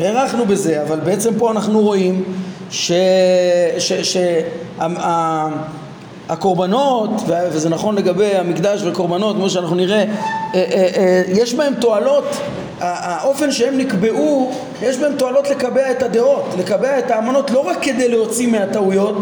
אה, 0.00 0.08
הארכנו 0.08 0.46
בזה 0.46 0.82
אבל 0.82 1.00
בעצם 1.00 1.30
פה 1.38 1.50
אנחנו 1.50 1.80
רואים 1.80 2.24
ש... 2.70 2.92
ש, 3.78 3.92
ש 3.92 4.16
הקורבנות, 6.30 7.10
וזה 7.52 7.68
נכון 7.68 7.94
לגבי 7.94 8.34
המקדש 8.34 8.82
וקורבנות, 8.82 9.36
כמו 9.36 9.50
שאנחנו 9.50 9.76
נראה, 9.76 9.98
אה, 9.98 10.04
אה, 10.54 10.88
אה, 10.96 11.22
יש 11.28 11.54
בהם 11.54 11.74
תועלות, 11.74 12.36
האופן 12.80 13.52
שהם 13.52 13.78
נקבעו, 13.78 14.52
יש 14.82 14.96
בהם 14.96 15.12
תועלות 15.16 15.50
לקבע 15.50 15.90
את 15.90 16.02
הדעות, 16.02 16.44
לקבע 16.58 16.98
את 16.98 17.10
האמנות 17.10 17.50
לא 17.50 17.60
רק 17.60 17.78
כדי 17.82 18.08
להוציא 18.08 18.46
מהטעויות, 18.46 19.16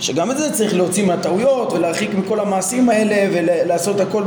שגם 0.00 0.30
את 0.30 0.38
זה 0.38 0.52
צריך 0.52 0.74
להוציא 0.74 1.06
מהטעויות 1.06 1.72
ולהרחיק 1.72 2.10
מכל 2.14 2.40
המעשים 2.40 2.88
האלה 2.88 3.16
ולעשות 3.32 4.00
הכל 4.00 4.22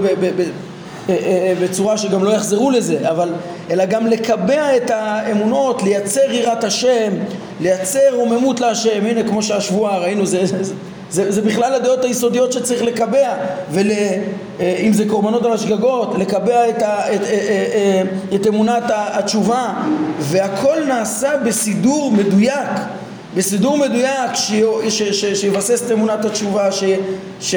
בצורה 1.62 1.98
שגם 1.98 2.24
לא 2.24 2.30
יחזרו 2.30 2.72
לזה, 2.72 3.10
אבל 3.10 3.34
אלא 3.72 3.86
גם 3.86 4.08
לקבע 4.08 4.78
את 4.78 4.90
האמונות, 4.90 5.84
לייצר 5.84 6.32
יראת 6.32 6.64
השם, 6.64 7.14
לייצר 7.62 8.14
רוממות 8.14 8.60
להשם, 8.60 9.06
הנה 9.06 9.24
כמו 9.24 9.44
שהשבועה 9.44 9.98
ראינו 9.98 10.26
זה, 10.26 10.46
זה, 10.46 10.74
זה, 11.10 11.32
זה 11.32 11.42
בכלל 11.42 11.74
הדעות 11.74 12.04
היסודיות 12.04 12.54
שצריך 12.54 12.84
לקבע, 12.84 13.34
ואם 13.72 14.22
אה, 14.62 14.90
זה 14.92 15.06
קורבנות 15.08 15.46
על 15.46 15.54
השגגות, 15.54 16.16
לקבע 16.18 16.70
את, 16.70 16.82
ה, 16.82 17.16
את, 17.16 17.22
אה, 17.22 17.28
אה, 17.30 18.02
את 18.36 18.48
אמונת 18.48 18.84
התשובה, 18.88 19.74
והכל 20.20 20.84
נעשה 20.88 21.38
בסידור 21.46 22.12
מדויק, 22.12 22.70
בסידור 23.36 23.78
מדויק 23.78 24.32
שיבסס 25.34 25.84
את 25.86 25.92
אמונת 25.92 26.26
התשובה, 26.26 26.72
ש... 26.72 26.84
ש 27.42 27.56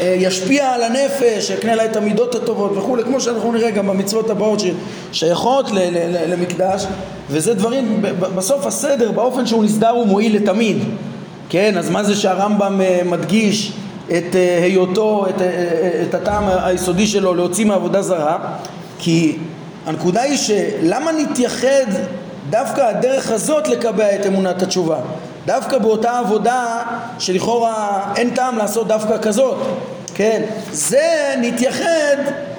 ישפיע 0.00 0.70
על 0.70 0.82
הנפש, 0.82 1.50
יקנה 1.50 1.74
לה 1.74 1.84
את 1.84 1.96
המידות 1.96 2.34
הטובות 2.34 2.76
וכולי, 2.76 3.04
כמו 3.04 3.20
שאנחנו 3.20 3.52
נראה 3.52 3.70
גם 3.70 3.86
במצוות 3.86 4.30
הבאות 4.30 4.62
ששייכות 5.12 5.66
למקדש, 6.28 6.86
וזה 7.30 7.54
דברים, 7.54 8.02
בסוף 8.18 8.66
הסדר, 8.66 9.12
באופן 9.12 9.46
שהוא 9.46 9.64
נסדר 9.64 9.88
הוא 9.88 10.06
מועיל 10.06 10.36
לתמיד. 10.36 10.78
כן, 11.48 11.78
אז 11.78 11.90
מה 11.90 12.02
זה 12.02 12.16
שהרמב"ם 12.16 12.80
אה, 12.80 13.00
מדגיש 13.04 13.72
את 14.06 14.36
אה, 14.36 14.64
היותו, 14.64 15.26
את, 15.28 15.42
אה, 15.42 16.02
את 16.02 16.14
הטעם 16.14 16.44
היסודי 16.48 17.06
שלו 17.06 17.34
להוציא 17.34 17.64
מעבודה 17.64 18.02
זרה? 18.02 18.38
כי 18.98 19.36
הנקודה 19.86 20.22
היא 20.22 20.36
שלמה 20.36 21.12
נתייחד 21.12 21.86
דווקא 22.50 22.80
הדרך 22.80 23.30
הזאת 23.30 23.68
לקבע 23.68 24.14
את 24.14 24.26
אמונת 24.26 24.62
התשובה? 24.62 24.96
דווקא 25.46 25.78
באותה 25.78 26.18
עבודה 26.18 26.82
שלכאורה 27.18 28.02
אין 28.16 28.30
טעם 28.30 28.58
לעשות 28.58 28.88
דווקא 28.88 29.18
כזאת, 29.22 29.56
כן? 30.14 30.42
זה 30.72 31.34
נתייחד 31.38 32.16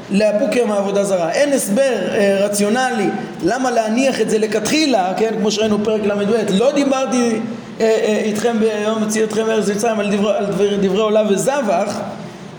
לאפוקיה 0.10 0.66
מעבודה 0.66 1.04
זרה. 1.04 1.32
אין 1.32 1.54
הסבר 1.54 1.94
אה, 2.12 2.38
רציונלי 2.46 3.10
למה 3.44 3.72
להניח 3.72 4.22
את 4.22 4.30
זה 4.30 4.38
לכתחילה, 4.38 5.14
כן? 5.18 5.34
כמו 5.40 5.52
שראינו 5.52 5.84
פרק 5.84 6.02
ל"ב. 6.04 6.34
לא 6.50 6.72
דיברתי 6.72 7.40
אה, 7.80 7.86
אה, 7.86 8.22
איתכם 8.24 8.58
ביום 8.60 9.04
מציע 9.04 9.24
אתכם 9.24 9.50
ארץ 9.50 9.70
מצרים 9.70 10.00
על, 10.00 10.16
דבר, 10.16 10.30
על 10.30 10.46
דבר, 10.46 10.76
דברי 10.82 11.02
עולה 11.02 11.24
וזבח 11.30 12.00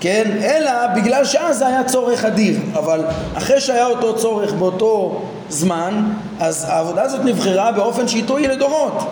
כן? 0.00 0.30
אלא 0.42 0.70
בגלל 0.96 1.24
שאז 1.24 1.62
היה 1.62 1.84
צורך 1.84 2.24
אדיר 2.24 2.58
אבל 2.74 3.00
אחרי 3.34 3.60
שהיה 3.60 3.86
אותו 3.86 4.16
צורך 4.16 4.52
באותו 4.52 5.22
זמן 5.48 6.04
אז 6.40 6.66
העבודה 6.68 7.02
הזאת 7.02 7.24
נבחרה 7.24 7.72
באופן 7.72 8.08
שהיא 8.08 8.24
תועיל 8.26 8.50
לדורות 8.50 9.10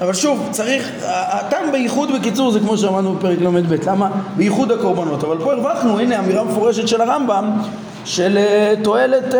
אבל 0.00 0.12
שוב, 0.12 0.48
צריך, 0.50 0.90
הטעם 1.06 1.72
בייחוד 1.72 2.10
בקיצור 2.14 2.50
זה 2.50 2.60
כמו 2.60 2.78
שאמרנו 2.78 3.14
בפרק 3.14 3.38
ל"ב, 3.40 3.88
למה? 3.88 4.10
בייחוד 4.36 4.72
הקורבנות, 4.72 5.24
אבל 5.24 5.38
פה 5.38 5.52
הרווחנו, 5.52 5.98
הנה 5.98 6.18
אמירה 6.18 6.44
מפורשת 6.44 6.88
של 6.88 7.00
הרמב"ם 7.00 7.50
של 8.04 8.38
אה, 8.38 8.74
תועלת 8.82 9.34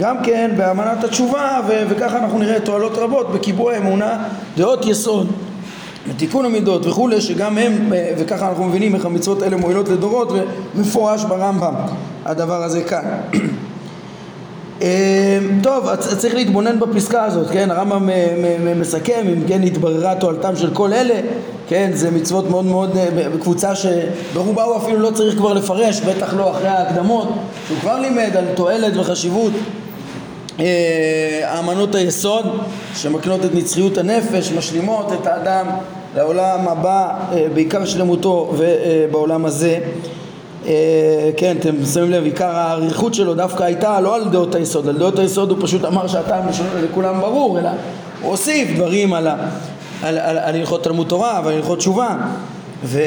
גם 0.00 0.16
כן 0.22 0.50
באמנת 0.56 1.04
התשובה 1.04 1.60
ו- 1.68 1.82
וככה 1.88 2.18
אנחנו 2.18 2.38
נראה 2.38 2.60
תועלות 2.60 2.98
רבות 2.98 3.32
בקיבוע 3.32 3.72
האמונה, 3.72 4.18
דעות 4.56 4.86
יסוד, 4.86 5.26
בתיקון 6.08 6.44
המידות 6.44 6.86
וכולי 6.86 7.20
שגם 7.20 7.58
הם 7.58 7.92
וככה 8.18 8.48
אנחנו 8.48 8.64
מבינים 8.64 8.94
איך 8.94 9.04
המצוות 9.04 9.42
האלה 9.42 9.56
מועילות 9.56 9.88
לדורות 9.88 10.32
ומפורש 10.74 11.24
ברמב"ם 11.24 11.74
הדבר 12.24 12.62
הזה 12.62 12.82
כאן 12.84 13.04
אה, 14.82 15.38
טוב, 15.62 15.96
צריך 15.96 16.34
להתבונן 16.34 16.80
בפסקה 16.80 17.24
הזאת, 17.24 17.50
כן? 17.50 17.70
הרמב"ם 17.70 18.08
מסכם, 18.80 19.26
אם 19.32 19.48
כן 19.48 19.62
התבררה 19.62 20.14
תועלתם 20.14 20.56
של 20.56 20.70
כל 20.74 20.92
אלה, 20.92 21.20
כן? 21.68 21.90
זה 21.94 22.10
מצוות 22.10 22.50
מאוד 22.50 22.64
מאוד, 22.64 22.96
אה, 22.96 23.28
בקבוצה 23.34 23.72
שברובה 23.74 24.62
הוא 24.62 24.76
אפילו 24.76 24.98
לא 24.98 25.10
צריך 25.10 25.36
כבר 25.36 25.52
לפרש, 25.52 26.00
בטח 26.00 26.34
לא 26.34 26.50
אחרי 26.50 26.68
ההקדמות, 26.68 27.28
שהוא 27.66 27.78
כבר 27.80 28.00
לימד 28.00 28.36
על 28.36 28.44
תועלת 28.54 28.96
וחשיבות 28.96 29.52
אה, 30.60 31.40
האמנות 31.44 31.94
היסוד 31.94 32.44
שמקנות 32.96 33.44
את 33.44 33.54
נצחיות 33.54 33.98
הנפש, 33.98 34.52
משלימות 34.52 35.12
את 35.12 35.26
האדם 35.26 35.66
לעולם 36.16 36.68
הבא, 36.68 37.14
אה, 37.32 37.46
בעיקר 37.54 37.84
שלמותו 37.84 38.54
ובעולם 38.56 39.46
הזה. 39.46 39.78
אה, 40.66 41.30
כן, 41.36 41.56
אתם 41.60 41.74
שמים 41.94 42.10
לב, 42.10 42.24
עיקר 42.24 42.56
האריכות 42.56 43.14
שלו 43.14 43.34
דווקא 43.34 43.62
הייתה 43.62 44.00
לא 44.00 44.16
על 44.16 44.28
דעות 44.28 44.54
היסוד, 44.54 44.88
על 44.88 44.98
דעות 44.98 45.18
היסוד 45.18 45.50
הוא 45.50 45.58
פשוט 45.60 45.84
אמר 45.84 46.06
שהטעם 46.06 46.44
לכולם 46.82 47.20
ברור, 47.20 47.58
אלא 47.58 47.68
הוא 48.22 48.30
הוסיף 48.30 48.68
דברים 48.76 49.12
על, 49.12 49.28
הלכות 50.02 50.84
תלמוד 50.84 51.08
תורה 51.08 51.40
ועל 51.44 51.54
הלכות 51.54 51.78
תשובה 51.78 52.16
ו, 52.84 53.00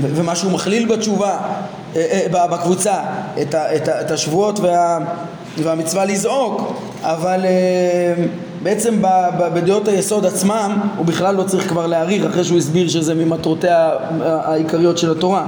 ומה 0.00 0.36
שהוא 0.36 0.52
מכליל 0.52 0.88
בתשובה, 0.88 1.38
בקבוצה, 2.32 2.94
את, 3.42 3.54
את, 3.54 3.88
את 3.88 4.10
השבועות 4.10 4.60
וה... 4.60 4.98
והמצווה 5.58 6.04
לזעוק, 6.04 6.72
אבל 7.02 7.40
בעצם 8.62 8.94
בדעות 9.54 9.88
היסוד 9.88 10.26
עצמם 10.26 10.80
הוא 10.96 11.06
בכלל 11.06 11.34
לא 11.34 11.42
צריך 11.42 11.68
כבר 11.68 11.86
להעריך 11.86 12.24
אחרי 12.24 12.44
שהוא 12.44 12.58
הסביר 12.58 12.88
שזה 12.88 13.14
ממטרותיה 13.14 13.90
העיקריות 14.22 14.98
של 14.98 15.10
התורה. 15.10 15.46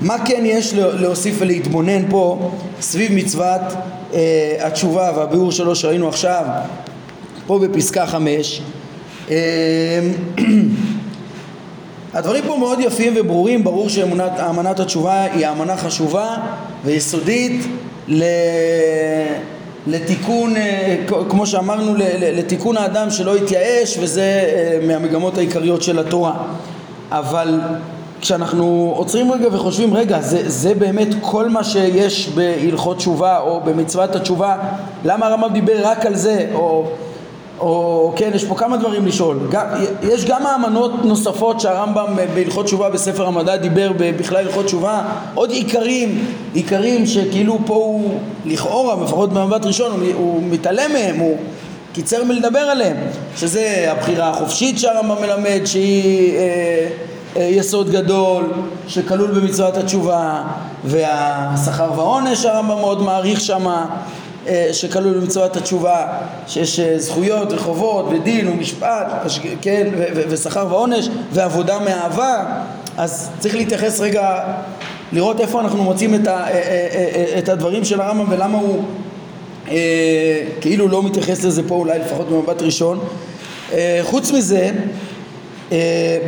מה 0.00 0.16
כן 0.24 0.42
יש 0.44 0.74
להוסיף 0.74 1.34
ולהתבונן 1.38 2.10
פה 2.10 2.50
סביב 2.80 3.12
מצוות 3.12 3.60
אה, 4.14 4.56
התשובה 4.60 5.12
והביאור 5.16 5.52
שלו 5.52 5.76
שראינו 5.76 6.08
עכשיו 6.08 6.44
פה 7.46 7.58
בפסקה 7.58 8.06
חמש 8.06 8.62
אה, 9.30 10.00
הדברים 12.14 12.44
פה 12.46 12.56
מאוד 12.56 12.80
יפים 12.80 13.12
וברורים, 13.16 13.64
ברור 13.64 13.88
שאמנת 13.88 14.80
התשובה 14.80 15.22
היא 15.22 15.48
אמנה 15.48 15.76
חשובה 15.76 16.36
ויסודית 16.84 17.66
לתיקון, 19.86 20.56
אה, 20.56 20.96
כמו 21.28 21.46
שאמרנו, 21.46 21.94
לתיקון 22.20 22.76
האדם 22.76 23.10
שלא 23.10 23.36
יתייאש 23.36 23.98
וזה 24.00 24.22
אה, 24.22 24.78
מהמגמות 24.86 25.38
העיקריות 25.38 25.82
של 25.82 25.98
התורה. 25.98 26.32
אבל 27.10 27.60
כשאנחנו 28.20 28.94
עוצרים 28.96 29.32
רגע 29.32 29.48
וחושבים, 29.52 29.94
רגע, 29.94 30.20
זה, 30.20 30.50
זה 30.50 30.74
באמת 30.74 31.08
כל 31.20 31.48
מה 31.48 31.64
שיש 31.64 32.28
בהלכות 32.28 32.96
תשובה 32.96 33.38
או 33.38 33.60
במצוות 33.64 34.16
התשובה, 34.16 34.56
למה 35.04 35.26
הרמב"ם 35.26 35.52
דיבר 35.52 35.76
רק 35.82 36.06
על 36.06 36.14
זה, 36.14 36.46
או 36.54 36.84
או 37.60 38.12
כן, 38.16 38.30
יש 38.34 38.44
פה 38.44 38.54
כמה 38.54 38.76
דברים 38.76 39.06
לשאול. 39.06 39.38
גם, 39.50 39.66
יש 40.02 40.24
גם 40.24 40.42
מאמנות 40.42 41.04
נוספות 41.04 41.60
שהרמב"ם 41.60 42.16
בהלכות 42.34 42.66
תשובה 42.66 42.90
בספר 42.90 43.26
המדע 43.26 43.56
דיבר 43.56 43.92
בכלל 43.98 44.46
הלכות 44.46 44.64
תשובה, 44.64 45.02
עוד 45.34 45.50
עיקרים, 45.50 46.26
עיקרים 46.54 47.06
שכאילו 47.06 47.58
פה 47.66 47.74
הוא 47.74 48.18
לכאורה, 48.44 49.04
לפחות 49.04 49.32
במבט 49.32 49.66
ראשון, 49.66 49.90
הוא, 49.90 50.08
הוא 50.14 50.42
מתעלם 50.50 50.92
מהם, 50.92 51.18
הוא 51.18 51.36
קיצר 51.92 52.24
מלדבר 52.24 52.58
עליהם, 52.58 52.96
שזה 53.36 53.86
הבחירה 53.88 54.30
החופשית 54.30 54.78
שהרמב"ם 54.78 55.22
מלמד, 55.22 55.60
שהיא 55.64 56.36
אה, 56.36 56.88
יסוד 57.38 57.90
גדול, 57.90 58.52
שכלול 58.88 59.40
במצוות 59.40 59.76
התשובה, 59.76 60.42
והשכר 60.84 61.90
והעונש 61.96 62.42
שהרמב"ם 62.42 62.80
מאוד 62.80 63.02
מעריך 63.02 63.40
שמה 63.40 63.86
אה, 64.46 64.68
שכלול 64.72 65.18
במצוות 65.20 65.56
התשובה, 65.56 66.06
שיש 66.46 66.80
אה, 66.80 66.98
זכויות 66.98 67.52
וחובות 67.52 68.06
ודין 68.10 68.48
ומשפט, 68.48 69.06
כן, 69.60 69.88
ושכר 70.28 70.66
ועונש 70.70 71.08
ועבודה 71.32 71.78
מאהבה, 71.78 72.44
אז 72.96 73.30
צריך 73.38 73.54
להתייחס 73.54 74.00
רגע, 74.00 74.40
לראות 75.12 75.40
איפה 75.40 75.60
אנחנו 75.60 75.84
מוצאים 75.84 76.14
את, 76.14 76.26
ה, 76.26 76.48
אה, 76.48 77.38
את 77.38 77.48
הדברים 77.48 77.84
של 77.84 78.00
הרמב"ם 78.00 78.26
ולמה 78.32 78.58
הוא 78.58 78.82
אה, 79.68 80.42
כאילו 80.60 80.88
לא 80.88 81.02
מתייחס 81.02 81.44
לזה 81.44 81.68
פה 81.68 81.74
אולי 81.74 81.98
לפחות 81.98 82.28
במבט 82.28 82.62
ראשון. 82.62 82.98
אה, 83.72 84.00
חוץ 84.02 84.32
מזה, 84.32 84.58
אה, 84.58 84.70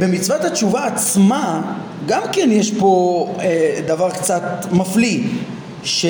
במצוות 0.00 0.45
התשובה 0.45 0.87
עצמה 0.87 1.62
גם 2.07 2.23
כן 2.33 2.49
יש 2.52 2.71
פה 2.71 3.26
אה, 3.40 3.80
דבר 3.87 4.11
קצת 4.11 4.42
מפליא, 4.73 5.21
ש... 5.85 6.07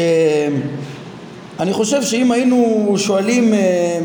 אני 1.61 1.73
חושב 1.73 2.03
שאם 2.03 2.33
היינו 2.33 2.95
שואלים 2.97 3.55
אה, 3.55 3.59
אה, 3.59 4.01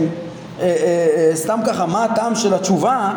אה, 0.61 1.07
אה, 1.17 1.35
סתם 1.35 1.59
ככה 1.65 1.85
מה 1.85 2.03
הטעם 2.03 2.35
של 2.35 2.53
התשובה, 2.53 3.13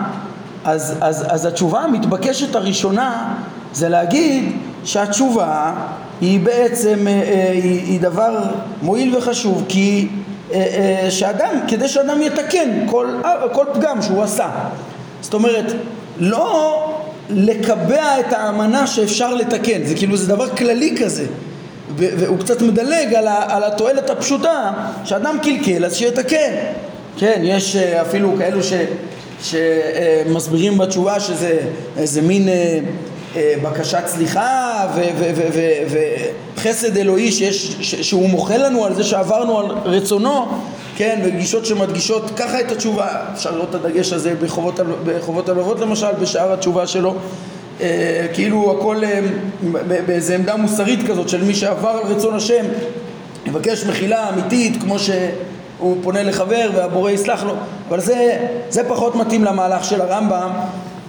אז, 0.65 0.95
אז, 1.01 1.25
אז 1.29 1.47
התשובה 1.47 1.81
המתבקשת 1.81 2.55
הראשונה 2.55 3.35
זה 3.73 3.89
להגיד 3.89 4.53
שהתשובה 4.85 5.75
היא 6.21 6.41
בעצם 6.41 7.09
אה, 7.09 7.13
אה, 7.13 7.51
היא, 7.53 7.83
היא 7.83 8.01
דבר 8.01 8.45
מועיל 8.83 9.17
וחשוב 9.17 9.65
כי 9.69 10.09
אה, 10.53 10.57
אה, 11.05 11.11
שאדם, 11.11 11.51
כדי 11.69 11.89
שאדם 11.89 12.23
יתקן 12.23 12.87
כל, 12.91 13.07
כל 13.53 13.65
פגם 13.75 14.03
שהוא 14.03 14.23
עשה. 14.23 14.49
זאת 15.21 15.35
אומרת, 15.35 15.73
לא 16.19 16.83
לקבע 17.31 18.21
את 18.21 18.33
האמנה 18.33 18.87
שאפשר 18.87 19.35
לתקן, 19.35 19.85
זה 19.85 19.95
כאילו 19.95 20.17
זה 20.17 20.29
דבר 20.29 20.57
כללי 20.57 20.97
כזה. 21.01 21.27
והוא 21.97 22.39
קצת 22.39 22.63
מדלג 22.63 23.15
על, 23.15 23.29
על 23.29 23.65
התועלת 23.65 24.11
הפשוטה 24.11 24.73
שאדם 25.05 25.39
קלקל 25.43 25.85
אז 25.85 25.97
שיתקן. 25.97 26.55
כן, 27.19 27.41
יש 27.45 27.77
אה, 27.77 28.03
אפילו 28.03 28.35
כאלו 28.39 28.61
ש, 28.63 28.73
שמסבירים 29.43 30.79
בתשובה 30.79 31.21
שזה 31.21 31.59
איזה 31.97 32.23
מין 32.23 32.49
אה, 32.49 32.79
אה, 33.37 33.55
בקשת 33.63 34.03
סליחה 34.07 34.87
וחסד 36.57 36.97
אלוהי 36.97 37.33
שיש, 37.33 37.77
ש, 37.81 37.95
שהוא 37.95 38.29
מוחל 38.29 38.67
לנו 38.67 38.85
על 38.85 38.95
זה 38.95 39.05
שעברנו 39.05 39.59
על 39.59 39.67
רצונו 39.85 40.47
כן, 40.97 41.21
וגישות 41.25 41.67
שמדגישות 41.67 42.31
ככה 42.37 42.61
את 42.61 42.73
התשובה. 42.73 43.09
אפשר 43.35 43.51
לראות 43.51 43.71
את 43.71 43.75
הדגש 43.75 44.13
הזה 44.13 44.35
בחובות, 44.43 44.81
בחובות 45.05 45.49
הלבבות 45.49 45.81
למשל 45.81 46.13
בשאר 46.21 46.53
התשובה 46.53 46.87
שלו. 46.87 47.15
אה, 47.81 48.27
כאילו 48.35 48.79
הכל 48.79 49.05
אה, 49.05 49.21
באיזה 50.07 50.35
עמדה 50.35 50.57
מוסרית 50.57 51.07
כזאת 51.07 51.29
של 51.29 51.45
מי 51.45 51.55
שעבר 51.55 51.89
על 51.89 52.13
רצון 52.13 52.35
השם 52.35 52.65
יבקש 53.47 53.85
מחילה 53.85 54.29
אמיתית 54.29 54.83
כמו 54.83 54.99
שהוא 54.99 55.97
פונה 56.03 56.23
לחבר 56.23 56.71
והבורא 56.75 57.11
יסלח 57.11 57.45
לו. 57.45 57.55
אבל 57.89 58.01
זה, 58.01 58.47
זה 58.69 58.89
פחות 58.89 59.15
מתאים 59.15 59.45
למהלך 59.45 59.85
של 59.85 60.01
הרמב"ם 60.01 60.51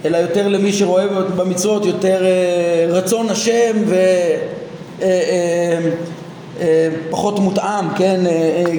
אלא 0.04 0.16
יותר 0.16 0.48
למי 0.48 0.72
שרואה 0.72 1.06
במצוות 1.36 1.86
יותר 1.86 2.24
אה, 2.24 2.86
רצון 2.88 3.30
השם 3.30 3.76
ופחות 6.58 7.38
מותאם, 7.38 7.94
כן, 7.96 8.20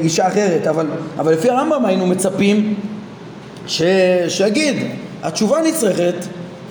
גישה 0.01 0.27
אחרת 0.27 0.67
אבל, 0.67 0.87
אבל 1.17 1.33
לפי 1.33 1.49
הרמב"ם 1.49 1.85
היינו 1.85 2.07
מצפים 2.07 2.75
ש, 3.67 3.81
שיגיד 4.27 4.75
התשובה 5.23 5.61
נצרכת 5.61 6.15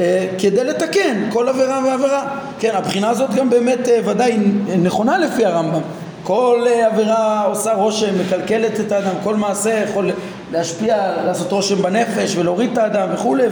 אה, 0.00 0.26
כדי 0.38 0.64
לתקן 0.64 1.30
כל 1.32 1.48
עבירה 1.48 1.80
ועבירה. 1.86 2.38
כן, 2.58 2.70
הבחינה 2.74 3.10
הזאת 3.10 3.34
גם 3.34 3.50
באמת 3.50 3.88
אה, 3.88 4.00
ודאי 4.04 4.38
נכונה 4.82 5.18
לפי 5.18 5.44
הרמב"ם. 5.44 5.80
כל 6.22 6.64
אה, 6.66 6.86
עבירה 6.86 7.44
עושה 7.44 7.72
רושם, 7.72 8.20
מקלקלת 8.20 8.80
את 8.80 8.92
האדם, 8.92 9.14
כל 9.22 9.36
מעשה 9.36 9.84
יכול 9.84 10.10
להשפיע, 10.52 10.96
לעשות 11.26 11.52
רושם 11.52 11.82
בנפש 11.82 12.36
ולהוריד 12.36 12.72
את 12.72 12.78
האדם 12.78 13.08
וכולי, 13.14 13.46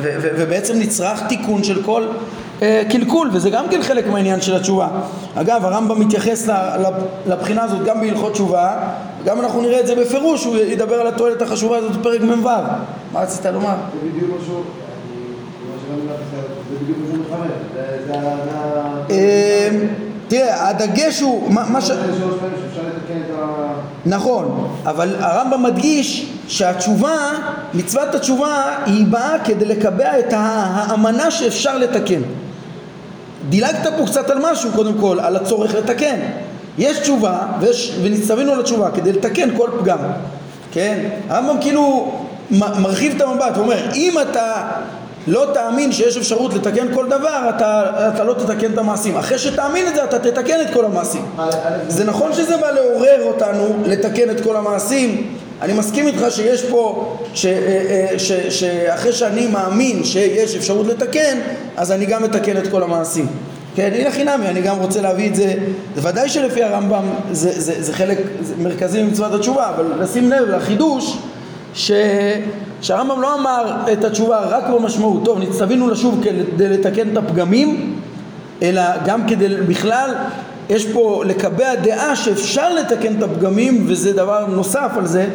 ובעצם 0.00 0.78
נצרך 0.78 1.22
תיקון 1.28 1.64
של 1.64 1.82
כל 1.82 2.02
אה, 2.02 2.08
קלקול, 2.90 3.30
וזה 3.32 3.50
גם 3.50 3.64
כן 3.70 3.82
חלק 3.82 4.06
מהעניין 4.06 4.40
של 4.40 4.54
התשובה. 4.54 4.88
אגב, 5.34 5.64
הרמב"ם 5.64 6.00
מתייחס 6.00 6.48
לבחינה 7.26 7.62
הזאת 7.62 7.84
גם 7.84 8.00
בהלכות 8.00 8.32
תשובה, 8.32 8.76
גם 9.24 9.40
אנחנו 9.40 9.60
נראה 9.62 9.80
את 9.80 9.86
זה 9.86 9.94
בפירוש, 9.94 10.44
הוא 10.44 10.56
ידבר 10.56 10.94
על 10.94 11.06
התועלת 11.06 11.42
החשובה 11.42 11.76
הזאת 11.76 11.96
בפרק 11.96 12.20
מ"ו. 12.20 12.48
מה 13.12 13.20
רצית 13.20 13.46
לומר? 13.46 13.74
זה 14.02 14.08
בדיוק 14.08 14.30
משהו 14.42 14.62
אמ, 19.10 19.86
תראה, 20.28 20.68
הדגש 20.68 21.20
הוא, 21.20 21.52
מה 21.52 21.80
ש... 21.80 21.90
נכון, 24.06 24.68
אבל 24.86 25.14
הרמב"ם 25.18 25.62
מדגיש 25.62 26.32
שהתשובה, 26.48 27.16
מצוות 27.74 28.14
התשובה 28.14 28.76
היא 28.86 29.06
באה 29.06 29.38
כדי 29.44 29.64
לקבע 29.64 30.18
את 30.18 30.26
האמנה 30.30 31.30
שאפשר 31.30 31.78
לתקן. 31.78 32.20
דילגת 33.48 33.86
פה 33.98 34.06
קצת 34.06 34.30
על 34.30 34.38
משהו 34.52 34.70
קודם 34.72 34.94
כל, 35.00 35.20
על 35.20 35.36
הצורך 35.36 35.74
לתקן. 35.74 36.16
יש 36.78 36.98
תשובה 36.98 37.38
ונצטווינו 38.02 38.54
לתשובה 38.54 38.90
כדי 38.90 39.12
לתקן 39.12 39.56
כל 39.56 39.70
פגם, 39.80 39.98
כן? 40.72 41.08
הרמב"ם 41.28 41.56
כאילו 41.60 42.12
מרחיב 42.50 43.14
את 43.16 43.20
המבט, 43.20 43.56
הוא 43.56 43.64
אומר 43.64 43.94
אם 43.94 44.14
אתה 44.22 44.62
לא 45.26 45.46
תאמין 45.54 45.92
שיש 45.92 46.16
אפשרות 46.16 46.54
לתקן 46.54 46.94
כל 46.94 47.06
דבר, 47.06 47.50
אתה, 47.56 47.82
אתה 48.14 48.24
לא 48.24 48.34
תתקן 48.34 48.72
את 48.72 48.78
המעשים. 48.78 49.16
אחרי 49.16 49.38
שתאמין 49.38 49.88
את 49.88 49.94
זה, 49.94 50.04
אתה 50.04 50.18
תתקן 50.18 50.60
את 50.60 50.74
כל 50.74 50.84
המעשים. 50.84 51.22
זה 51.88 52.04
נכון 52.04 52.32
שזה 52.32 52.56
בא 52.56 52.70
לעורר 52.70 53.22
אותנו 53.22 53.76
לתקן 53.86 54.30
את 54.30 54.40
כל 54.40 54.56
המעשים. 54.56 55.34
אני 55.62 55.72
מסכים 55.72 56.06
איתך 56.06 56.24
שיש 56.30 56.64
פה, 56.64 57.16
ש, 57.34 57.46
אה, 57.46 57.52
אה, 58.12 58.18
ש, 58.18 58.32
שאחרי 58.32 59.12
שאני 59.12 59.46
מאמין 59.46 60.04
שיש 60.04 60.54
אפשרות 60.54 60.86
לתקן, 60.86 61.38
אז 61.76 61.92
אני 61.92 62.06
גם 62.06 62.22
מתקן 62.22 62.56
את 62.56 62.68
כל 62.68 62.82
המעשים. 62.82 63.26
כן, 63.74 63.90
הנה 63.94 64.10
חינמי, 64.10 64.46
אני 64.46 64.60
גם 64.60 64.76
רוצה 64.78 65.02
להביא 65.02 65.28
את 65.30 65.34
זה, 65.34 65.54
זה 65.96 66.08
ודאי 66.08 66.28
שלפי 66.28 66.62
הרמב"ם 66.62 67.04
זה, 67.30 67.60
זה, 67.60 67.82
זה 67.82 67.92
חלק 67.92 68.18
זה 68.40 68.54
מרכזי 68.58 69.02
ממצוות 69.02 69.34
התשובה, 69.34 69.68
אבל 69.68 70.02
לשים 70.02 70.30
לב 70.30 70.48
לחידוש 70.48 71.18
ש... 71.74 71.92
שהרמב"ם 72.82 73.20
לא 73.20 73.34
אמר 73.34 73.76
את 73.92 74.04
התשובה 74.04 74.38
רק 74.40 74.64
במשמעות, 74.68 75.24
טוב 75.24 75.38
נצטווינו 75.38 75.90
לשוב 75.90 76.24
כדי 76.24 76.68
לתקן 76.68 77.08
את 77.12 77.16
הפגמים, 77.16 77.94
אלא 78.62 78.82
גם 79.06 79.28
כדי 79.28 79.48
בכלל, 79.48 80.14
יש 80.70 80.86
פה 80.86 81.22
לקבע 81.26 81.74
דעה 81.74 82.16
שאפשר 82.16 82.74
לתקן 82.74 83.18
את 83.18 83.22
הפגמים 83.22 83.84
וזה 83.88 84.12
דבר 84.12 84.46
נוסף 84.46 84.90
על 84.96 85.06
זה. 85.06 85.26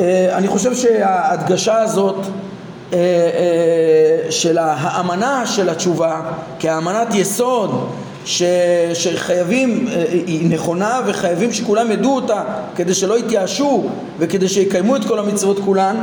אה, 0.00 0.36
אני 0.36 0.48
חושב 0.48 0.74
שההדגשה 0.74 1.80
הזאת 1.80 2.16
אה, 2.92 2.98
אה, 2.98 4.30
של 4.30 4.58
האמנה 4.58 5.46
של 5.46 5.68
התשובה 5.68 6.20
כאמנת 6.58 7.14
יסוד 7.14 7.88
ש, 8.24 8.42
שחייבים, 8.94 9.88
היא 10.26 10.50
נכונה 10.50 11.00
וחייבים 11.06 11.52
שכולם 11.52 11.90
ידעו 11.90 12.14
אותה 12.14 12.42
כדי 12.76 12.94
שלא 12.94 13.18
יתייאשו 13.18 13.84
וכדי 14.18 14.48
שיקיימו 14.48 14.96
את 14.96 15.04
כל 15.04 15.18
המצוות 15.18 15.58
כולן 15.64 15.96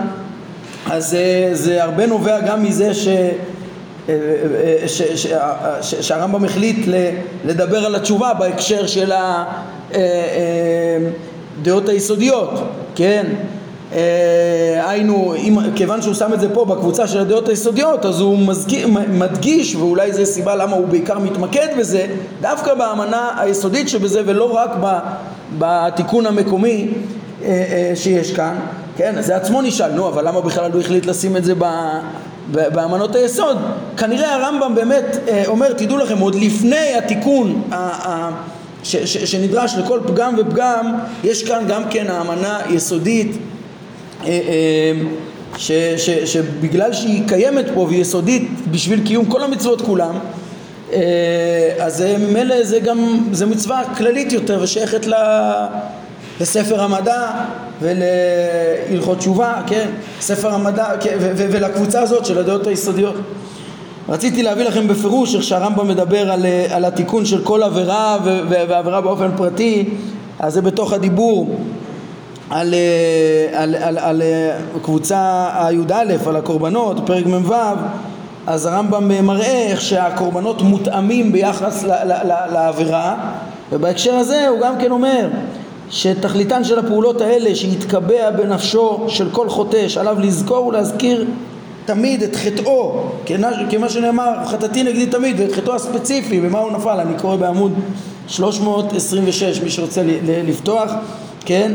אז 0.91 1.17
זה, 1.53 1.83
הרבה 1.83 2.05
נובע 2.05 2.39
גם 2.39 2.63
מזה 2.63 2.93
ש, 2.93 3.07
שהרמב"ם 5.81 6.45
החליט 6.45 6.87
לדבר 7.45 7.85
על 7.85 7.95
התשובה 7.95 8.33
בהקשר 8.33 8.87
של 8.87 9.11
הדעות 11.61 11.89
היסודיות, 11.89 12.49
כן? 12.95 13.25
היינו, 14.87 15.33
כיוון 15.75 16.01
שהוא 16.01 16.13
שם 16.13 16.33
את 16.33 16.39
זה 16.39 16.53
פה 16.53 16.65
בקבוצה 16.65 17.07
של 17.07 17.19
הדעות 17.19 17.49
היסודיות 17.49 18.05
אז 18.05 18.19
הוא 18.19 18.39
מזכיר, 18.39 18.87
מדגיש 19.09 19.75
ואולי 19.75 20.13
זו 20.13 20.25
סיבה 20.25 20.55
למה 20.55 20.75
הוא 20.75 20.87
בעיקר 20.87 21.19
מתמקד 21.19 21.67
בזה 21.79 22.05
דווקא 22.41 22.73
באמנה 22.73 23.29
היסודית 23.37 23.89
שבזה 23.89 24.21
ולא 24.25 24.53
רק 24.53 24.69
בתיקון 25.59 26.25
המקומי 26.25 26.87
שיש 27.95 28.31
כאן 28.31 28.55
כן, 28.97 29.15
זה 29.19 29.35
עצמו 29.35 29.61
נשאל, 29.61 29.91
נו, 29.91 30.07
אבל 30.07 30.27
למה 30.27 30.41
בכלל 30.41 30.71
הוא 30.71 30.81
החליט 30.81 31.05
לשים 31.05 31.37
את 31.37 31.45
זה 31.45 31.53
באמנות 32.51 33.15
היסוד? 33.15 33.57
כנראה 33.97 34.35
הרמב"ם 34.35 34.75
באמת 34.75 35.17
אה, 35.27 35.43
אומר, 35.47 35.73
תדעו 35.73 35.97
לכם, 35.97 36.19
עוד 36.19 36.35
לפני 36.35 36.93
התיקון 36.97 37.61
שנדרש 39.03 39.75
לכל 39.75 39.99
פגם 40.07 40.35
ופגם, 40.37 40.95
יש 41.23 41.43
כאן 41.43 41.63
גם 41.67 41.83
כן 41.89 42.07
האמנה 42.09 42.59
יסודית 42.69 43.37
אה, 44.25 44.27
אה, 44.27 45.97
שבגלל 46.25 46.93
שהיא 46.93 47.27
קיימת 47.27 47.65
פה 47.73 47.79
והיא 47.79 48.01
יסודית 48.01 48.49
בשביל 48.71 49.05
קיום 49.05 49.25
כל 49.25 49.43
המצוות 49.43 49.81
כולם 49.81 50.19
אז 51.79 52.05
ממילא 52.19 52.63
זה 52.63 52.79
גם, 52.79 53.27
זה 53.31 53.45
מצווה 53.45 53.83
כללית 53.97 54.31
יותר 54.31 54.59
ושייכת 54.61 55.05
לספר 56.41 56.81
המדע 56.83 57.21
ולהלכות 57.81 59.17
תשובה, 59.17 59.53
כן, 59.67 59.89
ספר 60.21 60.53
המדע 60.53 60.85
כן, 60.99 61.17
ולקבוצה 61.37 62.01
הזאת 62.01 62.25
של 62.25 62.37
הדעות 62.37 62.67
היסודיות. 62.67 63.15
רציתי 64.09 64.43
להביא 64.43 64.63
לכם 64.63 64.87
בפירוש 64.87 65.35
איך 65.35 65.43
שהרמב"ם 65.43 65.87
מדבר 65.87 66.31
על, 66.31 66.45
על 66.69 66.85
התיקון 66.85 67.25
של 67.25 67.43
כל 67.43 67.63
עבירה 67.63 68.17
ועבירה 68.49 69.01
באופן 69.01 69.29
פרטי, 69.37 69.89
אז 70.39 70.53
זה 70.53 70.61
בתוך 70.61 70.93
הדיבור 70.93 71.55
על, 72.49 72.73
על, 73.53 73.75
על, 73.75 73.97
על 73.97 74.21
קבוצה 74.81 75.49
הי"א, 75.53 76.03
על 76.27 76.35
הקורבנות, 76.35 76.97
פרק 77.05 77.25
מ"ו, 77.25 77.53
אז 78.47 78.65
הרמב"ם 78.65 79.25
מראה 79.25 79.67
איך 79.67 79.81
שהקורבנות 79.81 80.61
מותאמים 80.61 81.31
ביחס 81.31 81.83
לעבירה 82.53 83.15
ובהקשר 83.71 84.13
הזה 84.13 84.47
הוא 84.47 84.59
גם 84.59 84.77
כן 84.77 84.91
אומר 84.91 85.27
שתכליתן 85.89 86.63
של 86.63 86.79
הפעולות 86.79 87.21
האלה 87.21 87.55
שיתקבע 87.55 88.31
בנפשו 88.31 89.05
של 89.07 89.29
כל 89.31 89.49
חוטא 89.49 89.89
שעליו 89.89 90.17
לזכור 90.19 90.67
ולהזכיר 90.67 91.25
תמיד 91.85 92.23
את 92.23 92.35
חטאו 92.35 93.03
כמה 93.69 93.89
שנאמר 93.89 94.33
חטאתי 94.45 94.83
נגדי 94.83 95.05
תמיד 95.05 95.39
ואת 95.39 95.51
חטאו 95.51 95.75
הספציפי 95.75 96.39
במה 96.41 96.59
הוא 96.59 96.71
נפל? 96.71 96.99
אני 96.99 97.19
קורא 97.19 97.35
בעמוד 97.35 97.73
326 98.27 99.61
מי 99.61 99.69
שרוצה 99.69 100.01
לפתוח 100.47 100.91
כן? 101.45 101.71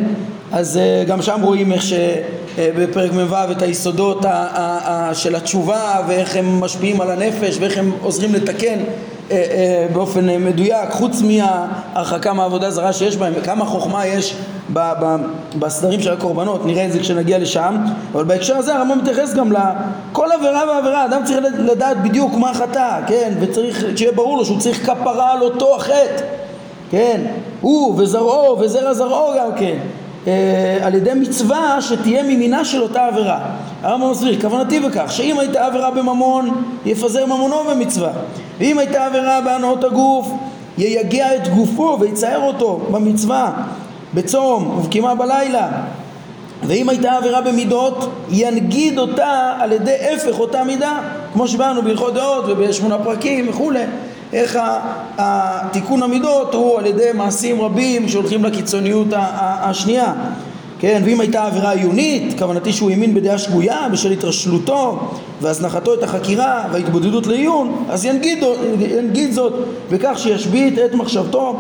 אז 0.53 0.77
אה, 0.77 1.05
גם 1.07 1.23
שם 1.23 1.41
רואים 1.43 1.73
איך 1.73 1.83
שבפרק 1.83 3.13
מ"ו 3.13 3.53
את 3.53 3.63
היסודות 3.63 4.25
של 5.13 5.37
התשובה 5.37 5.95
ואיך 6.09 6.37
הם 6.37 6.61
משפיעים 6.61 7.01
על 7.01 7.11
הנפש 7.11 7.57
ואיך 7.61 7.79
הם 7.79 7.93
עוזרים 8.03 8.35
לתקן 8.35 8.67
אה, 8.67 8.75
אה, 8.75 9.20
באופן 9.93 10.29
אה, 10.29 10.39
מדויק, 10.39 10.91
חוץ 10.91 11.23
מהרחקה 11.23 12.33
מהעבודה 12.33 12.71
זרה 12.71 12.93
שיש 12.93 13.17
בהם, 13.17 13.33
וכמה 13.37 13.65
חוכמה 13.65 14.07
יש 14.07 14.37
בסדרים 15.59 16.01
של 16.01 16.13
הקורבנות, 16.13 16.67
נראה 16.67 16.87
את 16.87 16.93
זה 16.93 16.99
כשנגיע 16.99 17.39
לשם, 17.39 17.77
אבל 18.13 18.25
בהקשר 18.25 18.57
הזה 18.57 18.75
הרמב"ם 18.75 18.99
מתייחס 18.99 19.35
גם 19.35 19.53
לכל 19.53 20.33
עבירה 20.33 20.63
ועבירה, 20.69 21.05
אדם 21.05 21.23
צריך 21.25 21.39
לדעת 21.59 22.03
בדיוק 22.03 22.33
מה 22.35 22.55
חטא, 22.55 23.01
כן, 23.07 23.33
וצריך 23.41 23.85
שיהיה 23.97 24.13
ברור 24.13 24.37
לו 24.37 24.45
שהוא 24.45 24.59
צריך 24.59 24.91
כפרה 24.91 25.33
על 25.33 25.43
אותו 25.43 25.77
החטא, 25.77 26.25
כן, 26.91 27.21
הוא 27.61 27.95
וזרעו 27.99 28.59
וזרע 28.59 28.95
זרעו 28.95 29.33
גם 29.39 29.55
כן, 29.57 29.79
על 30.83 30.95
ידי 30.95 31.15
מצווה 31.15 31.81
שתהיה 31.81 32.23
ממינה 32.23 32.65
של 32.65 32.83
אותה 32.83 33.07
עבירה. 33.07 33.39
הרמב"ם 33.83 34.11
מסביר, 34.11 34.41
כוונתי 34.41 34.81
בכך 34.81 35.13
שאם 35.13 35.39
הייתה 35.39 35.67
עבירה 35.67 35.91
בממון, 35.91 36.63
יפזר 36.87 37.27
ממונו 37.27 37.57
במצווה. 37.71 38.11
ואם 38.59 38.79
הייתה 38.79 39.07
עבירה 39.07 39.41
בהנאות 39.41 39.85
הגוף, 39.85 40.31
ייגע 40.79 41.35
את 41.35 41.49
גופו 41.49 41.97
ויצייר 42.01 42.41
אותו 42.41 42.81
במצווה, 42.91 43.53
בצום 44.15 44.79
ובקימה 44.79 45.15
בלילה. 45.15 45.69
ואם 46.63 46.89
הייתה 46.89 47.13
עבירה 47.13 47.41
במידות, 47.41 48.11
ינגיד 48.31 48.99
אותה 48.99 49.53
על 49.59 49.73
ידי 49.73 49.97
הפך 50.15 50.39
אותה 50.39 50.65
מידה, 50.65 50.99
כמו 51.33 51.49
שבאנו 51.49 51.83
בהלכות 51.83 52.15
דעות 52.15 52.45
ובשמונה 52.49 52.99
פרקים 52.99 53.49
וכולי. 53.49 53.85
איך 54.33 54.59
התיקון 55.19 56.03
המידות 56.03 56.55
הוא 56.55 56.79
על 56.79 56.87
ידי 56.87 57.11
מעשים 57.15 57.61
רבים 57.61 58.09
שהולכים 58.09 58.45
לקיצוניות 58.45 59.09
השנייה. 59.13 60.13
כן, 60.81 61.03
ואם 61.05 61.21
הייתה 61.21 61.47
עבירה 61.47 61.71
עיונית, 61.71 62.39
כוונתי 62.39 62.73
שהוא 62.73 62.91
האמין 62.91 63.15
בדעה 63.15 63.39
שגויה 63.39 63.89
בשל 63.93 64.13
התרשלותו 64.13 64.99
והזנחתו 65.41 65.95
את 65.95 66.03
החקירה 66.03 66.65
וההתבודדות 66.73 67.27
לעיון, 67.27 67.85
אז 67.89 68.05
ינגיד, 68.05 68.45
ינגיד 68.81 69.33
זאת 69.33 69.53
בכך 69.91 70.19
שישבית 70.19 70.79
את 70.79 70.95
מחשבתו 70.95 71.57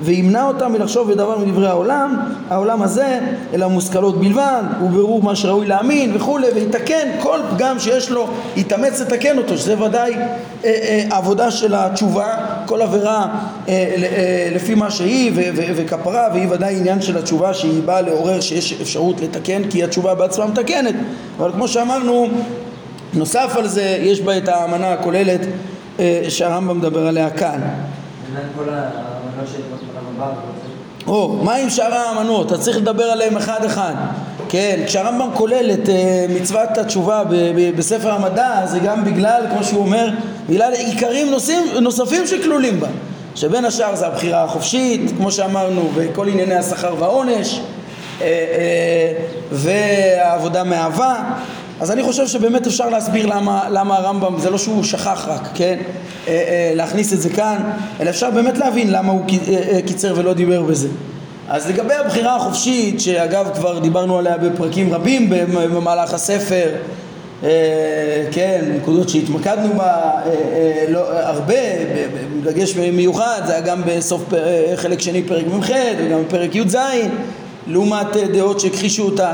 וימנע 0.00 0.46
אותם 0.46 0.72
מלחשוב 0.72 1.12
בדבר 1.12 1.38
מדברי 1.38 1.68
העולם, 1.68 2.16
העולם 2.50 2.82
הזה, 2.82 3.18
אלא 3.54 3.68
מושכלות 3.68 4.20
בלבד, 4.20 4.62
וברור 4.82 5.22
מה 5.22 5.36
שראוי 5.36 5.66
להאמין 5.66 6.16
וכולי, 6.16 6.46
ויתקן 6.54 7.08
כל 7.20 7.38
פגם 7.50 7.78
שיש 7.78 8.10
לו, 8.10 8.28
יתאמץ 8.56 9.00
לתקן 9.00 9.38
אותו, 9.38 9.58
שזה 9.58 9.82
ודאי 9.82 10.14
אה, 10.14 10.24
אה, 10.64 11.04
עבודה 11.10 11.50
של 11.50 11.74
התשובה, 11.74 12.36
כל 12.66 12.82
עבירה 12.82 13.26
אה, 13.68 13.72
אה, 13.72 14.48
לפי 14.54 14.74
מה 14.74 14.90
שהיא 14.90 15.32
ו- 15.34 15.56
ו- 15.56 15.72
וכפרה, 15.76 16.28
והיא 16.32 16.48
ודאי 16.50 16.76
עניין 16.76 17.02
של 17.02 17.18
התשובה 17.18 17.54
שהיא 17.54 17.82
באה 17.82 18.00
לעורר 18.00 18.40
שיש 18.40 18.80
אפשרות 18.82 19.20
לתקן, 19.20 19.62
כי 19.70 19.84
התשובה 19.84 20.14
בעצמה 20.14 20.46
מתקנת, 20.46 20.94
אבל 21.38 21.52
כמו 21.52 21.68
שאמרנו, 21.68 22.28
נוסף 23.14 23.56
על 23.56 23.68
זה, 23.68 23.98
יש 24.00 24.20
בה 24.20 24.38
את 24.38 24.48
האמנה 24.48 24.92
הכוללת 24.92 25.40
אה, 25.98 26.22
שהרמב"ם 26.28 26.78
מדבר 26.78 27.06
עליה 27.06 27.30
כאן. 27.30 27.60
או, 31.06 31.28
מה 31.42 31.54
עם 31.54 31.70
שאר 31.70 31.94
האמנות? 31.94 32.46
אתה 32.46 32.58
צריך 32.58 32.76
לדבר 32.76 33.04
עליהם 33.04 33.36
אחד 33.36 33.64
אחד. 33.64 33.94
כן, 34.48 34.82
כשהרמב"ם 34.86 35.28
כולל 35.34 35.70
את 35.70 35.88
uh, 35.88 35.90
מצוות 36.40 36.78
התשובה 36.78 37.22
בספר 37.76 38.10
המדע 38.10 38.66
זה 38.66 38.78
גם 38.78 39.04
בגלל, 39.04 39.42
כמו 39.50 39.64
שהוא 39.64 39.80
אומר, 39.80 40.08
בגלל 40.48 40.72
עיקרים 40.72 41.30
נושאים, 41.30 41.62
נוספים 41.80 42.26
שכלולים 42.26 42.80
בה 42.80 42.88
שבין 43.34 43.64
השאר 43.64 43.94
זה 43.94 44.06
הבחירה 44.06 44.44
החופשית, 44.44 45.12
כמו 45.16 45.32
שאמרנו, 45.32 45.90
וכל 45.94 46.28
ענייני 46.28 46.54
השכר 46.54 46.94
והעונש 46.98 47.60
אה, 48.20 48.26
אה, 48.26 49.12
והעבודה 49.52 50.64
מאהבה 50.64 51.22
אז 51.80 51.90
אני 51.90 52.02
חושב 52.02 52.26
שבאמת 52.26 52.66
אפשר 52.66 52.88
להסביר 52.88 53.26
למה, 53.26 53.68
למה 53.70 53.96
הרמב"ם, 53.96 54.38
זה 54.38 54.50
לא 54.50 54.58
שהוא 54.58 54.84
שכח 54.84 55.24
רק, 55.28 55.48
כן, 55.54 55.78
אה, 56.28 56.32
אה, 56.32 56.72
להכניס 56.74 57.12
את 57.12 57.20
זה 57.20 57.30
כאן, 57.30 57.56
אלא 58.00 58.10
אפשר 58.10 58.30
באמת 58.30 58.58
להבין 58.58 58.90
למה 58.92 59.12
הוא 59.12 59.20
אה, 59.48 59.80
קיצר 59.86 60.14
ולא 60.16 60.34
דיבר 60.34 60.62
בזה. 60.62 60.88
אז 61.48 61.70
לגבי 61.70 61.94
הבחירה 61.94 62.36
החופשית, 62.36 63.00
שאגב 63.00 63.48
כבר 63.54 63.78
דיברנו 63.78 64.18
עליה 64.18 64.38
בפרקים 64.38 64.94
רבים 64.94 65.30
במהלך 65.54 66.14
הספר, 66.14 66.70
כן, 68.30 68.64
נקודות 68.76 69.08
שהתמקדנו 69.08 69.74
בה 69.76 70.10
לא, 70.88 71.12
הרבה, 71.12 71.54
בדגש 72.42 72.76
מיוחד, 72.76 73.42
זה 73.46 73.52
היה 73.52 73.60
גם 73.60 73.82
בסוף 73.86 74.24
חלק 74.76 75.00
שני 75.00 75.22
פרק 75.22 75.44
מ"ח 75.46 75.70
וגם 75.98 76.22
בפרק 76.22 76.54
י"ז, 76.54 76.76
לעומת 77.66 78.16
דעות 78.32 78.60
שהכחישו 78.60 79.02
אותה, 79.02 79.32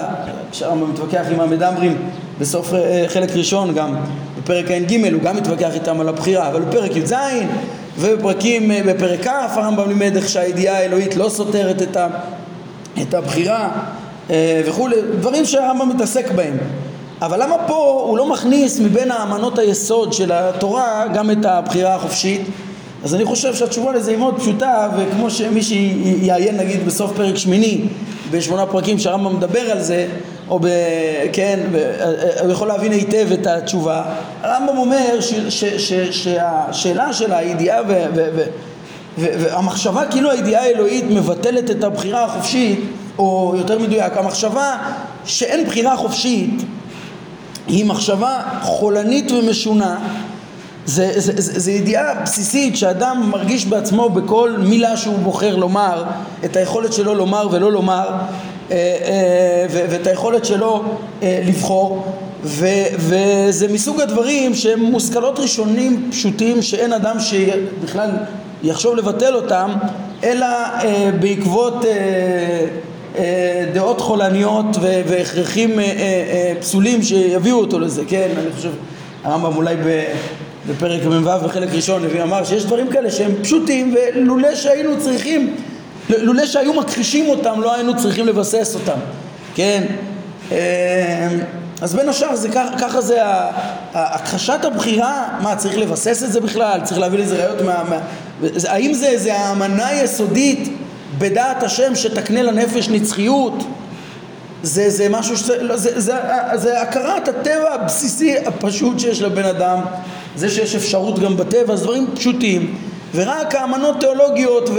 כשהרמב"ם 0.52 0.90
מתווכח 0.90 1.24
עם 1.32 1.40
המדמרים 1.40 1.96
בסוף 2.40 2.74
אה, 2.74 3.04
חלק 3.08 3.30
ראשון 3.36 3.74
גם, 3.74 3.94
בפרק 4.38 4.70
ע"ג 4.70 5.12
הוא 5.12 5.22
גם 5.22 5.36
מתווכח 5.36 5.74
איתם 5.74 6.00
על 6.00 6.08
הבחירה, 6.08 6.48
אבל 6.48 6.60
בפרק 6.60 6.96
י"ז 6.96 7.14
ובפרקים, 7.98 8.70
אה, 8.70 8.80
בפרק 8.86 9.26
כ' 9.26 9.28
הרמב"ם 9.56 9.88
לימד 9.88 10.16
איך 10.16 10.28
שהידיעה 10.28 10.78
האלוהית 10.78 11.16
לא 11.16 11.28
סותרת 11.28 11.82
את, 11.82 11.96
ה, 11.96 12.08
את 13.02 13.14
הבחירה 13.14 13.70
אה, 14.30 14.62
וכולי, 14.66 14.96
דברים 15.18 15.44
שהרמב"ם 15.44 15.88
מתעסק 15.88 16.30
בהם. 16.30 16.56
אבל 17.22 17.42
למה 17.42 17.56
פה 17.66 18.04
הוא 18.06 18.18
לא 18.18 18.26
מכניס 18.26 18.80
מבין 18.80 19.10
האמנות 19.10 19.58
היסוד 19.58 20.12
של 20.12 20.32
התורה 20.32 21.04
גם 21.14 21.30
את 21.30 21.44
הבחירה 21.44 21.94
החופשית? 21.94 22.40
אז 23.04 23.14
אני 23.14 23.24
חושב 23.24 23.54
שהתשובה 23.54 23.92
לזה 23.92 24.10
היא 24.10 24.18
מאוד 24.18 24.40
פשוטה, 24.40 24.88
וכמו 24.98 25.30
שמי 25.30 25.62
שיעיין 25.62 26.56
נגיד 26.56 26.86
בסוף 26.86 27.12
פרק 27.16 27.36
שמיני 27.36 27.80
בשמונה 28.30 28.66
פרקים 28.66 28.98
שהרמב"ם 28.98 29.36
מדבר 29.36 29.70
על 29.70 29.82
זה, 29.82 30.06
או 30.48 30.58
ב... 30.58 30.66
כן, 31.32 31.60
הוא 32.42 32.52
יכול 32.52 32.68
להבין 32.68 32.92
היטב 32.92 33.28
את 33.32 33.46
התשובה. 33.46 34.02
הרמב"ם 34.42 34.78
אומר 34.78 35.20
ש, 35.20 35.34
ש, 35.34 35.64
ש, 35.64 35.92
שהשאלה 36.10 37.12
של 37.12 37.32
הידיעה 37.32 37.82
ו, 37.82 38.04
ו, 38.14 38.28
ו, 38.36 38.42
ו, 39.18 39.26
והמחשבה 39.40 40.06
כאילו 40.10 40.30
הידיעה 40.30 40.62
האלוהית 40.62 41.04
מבטלת 41.10 41.70
את 41.70 41.84
הבחירה 41.84 42.24
החופשית, 42.24 42.80
או 43.18 43.54
יותר 43.56 43.78
מדויק, 43.78 44.16
המחשבה 44.16 44.76
שאין 45.24 45.66
בחירה 45.66 45.96
חופשית 45.96 46.62
היא 47.66 47.84
מחשבה 47.84 48.42
חולנית 48.62 49.32
ומשונה 49.32 49.98
זה, 50.86 51.12
זה, 51.16 51.32
זה, 51.36 51.60
זה 51.60 51.72
ידיעה 51.72 52.14
בסיסית 52.22 52.76
שאדם 52.76 53.30
מרגיש 53.30 53.66
בעצמו 53.66 54.08
בכל 54.10 54.54
מילה 54.58 54.96
שהוא 54.96 55.18
בוחר 55.18 55.56
לומר 55.56 56.04
את 56.44 56.56
היכולת 56.56 56.92
שלו 56.92 57.14
לומר 57.14 57.48
ולא 57.50 57.72
לומר 57.72 58.08
אה, 58.70 58.76
אה, 58.76 59.66
ואת 59.70 60.06
היכולת 60.06 60.44
שלו 60.44 60.82
אה, 61.22 61.42
לבחור 61.46 62.04
ו, 62.44 62.66
וזה 62.96 63.68
מסוג 63.68 64.00
הדברים 64.00 64.54
שהם 64.54 64.80
מושכלות 64.80 65.38
ראשונים 65.38 66.08
פשוטים 66.10 66.62
שאין 66.62 66.92
אדם 66.92 67.20
שבכלל 67.20 68.10
יחשוב 68.62 68.96
לבטל 68.96 69.34
אותם 69.34 69.70
אלא 70.24 70.46
בעקבות 71.20 71.84
דעות 73.74 74.00
חולניות 74.00 74.76
והכרחים 74.80 75.78
פסולים 76.60 77.02
שיביאו 77.02 77.58
אותו 77.58 77.78
לזה, 77.78 78.02
כן? 78.08 78.28
אני 78.38 78.52
חושב 78.56 78.70
הרמב"ם 79.24 79.56
אולי 79.56 79.76
בפרק 80.70 81.04
מ"ו 81.04 81.44
בחלק 81.44 81.68
ראשון 81.72 82.02
לוי 82.02 82.22
אמר 82.22 82.44
שיש 82.44 82.64
דברים 82.64 82.88
כאלה 82.88 83.10
שהם 83.10 83.32
פשוטים 83.42 83.94
ולולא 83.94 84.54
שהיינו 84.54 85.00
צריכים, 85.00 85.56
לולא 86.08 86.46
שהיו 86.46 86.74
מכחישים 86.74 87.28
אותם 87.28 87.60
לא 87.60 87.74
היינו 87.74 87.96
צריכים 87.96 88.26
לבסס 88.26 88.74
אותם, 88.74 88.98
כן? 89.54 89.82
אמ, 90.50 90.56
אז 91.80 91.94
בין 91.94 92.08
השאר 92.08 92.36
זה 92.36 92.48
ככה 92.78 93.00
זה 93.00 93.18
הכחשת 93.94 94.64
הבחירה, 94.64 95.28
מה 95.42 95.56
צריך 95.56 95.78
לבסס 95.78 96.22
את 96.22 96.32
זה 96.32 96.40
בכלל? 96.40 96.80
צריך 96.84 97.00
להביא 97.00 97.18
לזה 97.18 97.36
ראיות 97.36 97.60
מה... 97.60 97.82
מה 97.90 97.98
האם 98.68 98.94
זה 98.94 99.06
איזה 99.06 99.34
האמנה 99.36 99.92
יסודית 99.92 100.76
בדעת 101.18 101.62
השם 101.62 101.94
שתקנה 101.94 102.42
לנפש 102.42 102.88
נצחיות? 102.88 103.64
זה, 104.62 104.90
זה 104.90 105.08
משהו, 105.08 105.36
שזה, 105.36 105.62
לא, 105.62 105.76
זה, 105.76 106.00
זה, 106.00 106.14
זה, 106.54 106.82
הכרת 106.82 107.28
הטבע 107.28 107.74
הבסיסי 107.74 108.34
הפשוט 108.46 108.98
שיש 108.98 109.22
לבן 109.22 109.44
אדם, 109.44 109.80
זה 110.36 110.48
שיש 110.48 110.74
אפשרות 110.74 111.18
גם 111.18 111.36
בטבע, 111.36 111.76
זה 111.76 111.84
דברים 111.84 112.06
פשוטים, 112.14 112.74
ורק 113.14 113.54
האמנות 113.54 114.00
תיאולוגיות 114.00 114.70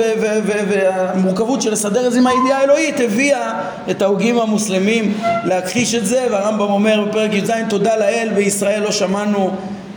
והמורכבות 0.68 1.62
של 1.62 1.72
לסדר 1.72 2.08
את 2.08 2.12
זה 2.12 2.18
עם 2.18 2.28
הידיעה 2.28 2.60
האלוהית 2.60 3.00
הביאה 3.00 3.62
את 3.92 4.02
ההוגים 4.02 4.40
המוסלמים 4.40 5.18
להכחיש 5.46 5.96
את 5.96 6.06
זה, 6.06 6.28
והרמב"ם 6.32 6.72
אומר 6.72 7.06
בפרק 7.06 7.34
י"ז 7.34 7.52
תודה 7.70 7.98
לאל 7.98 8.30
בישראל 8.36 8.84
לא 8.84 8.92
שמענו 8.92 9.52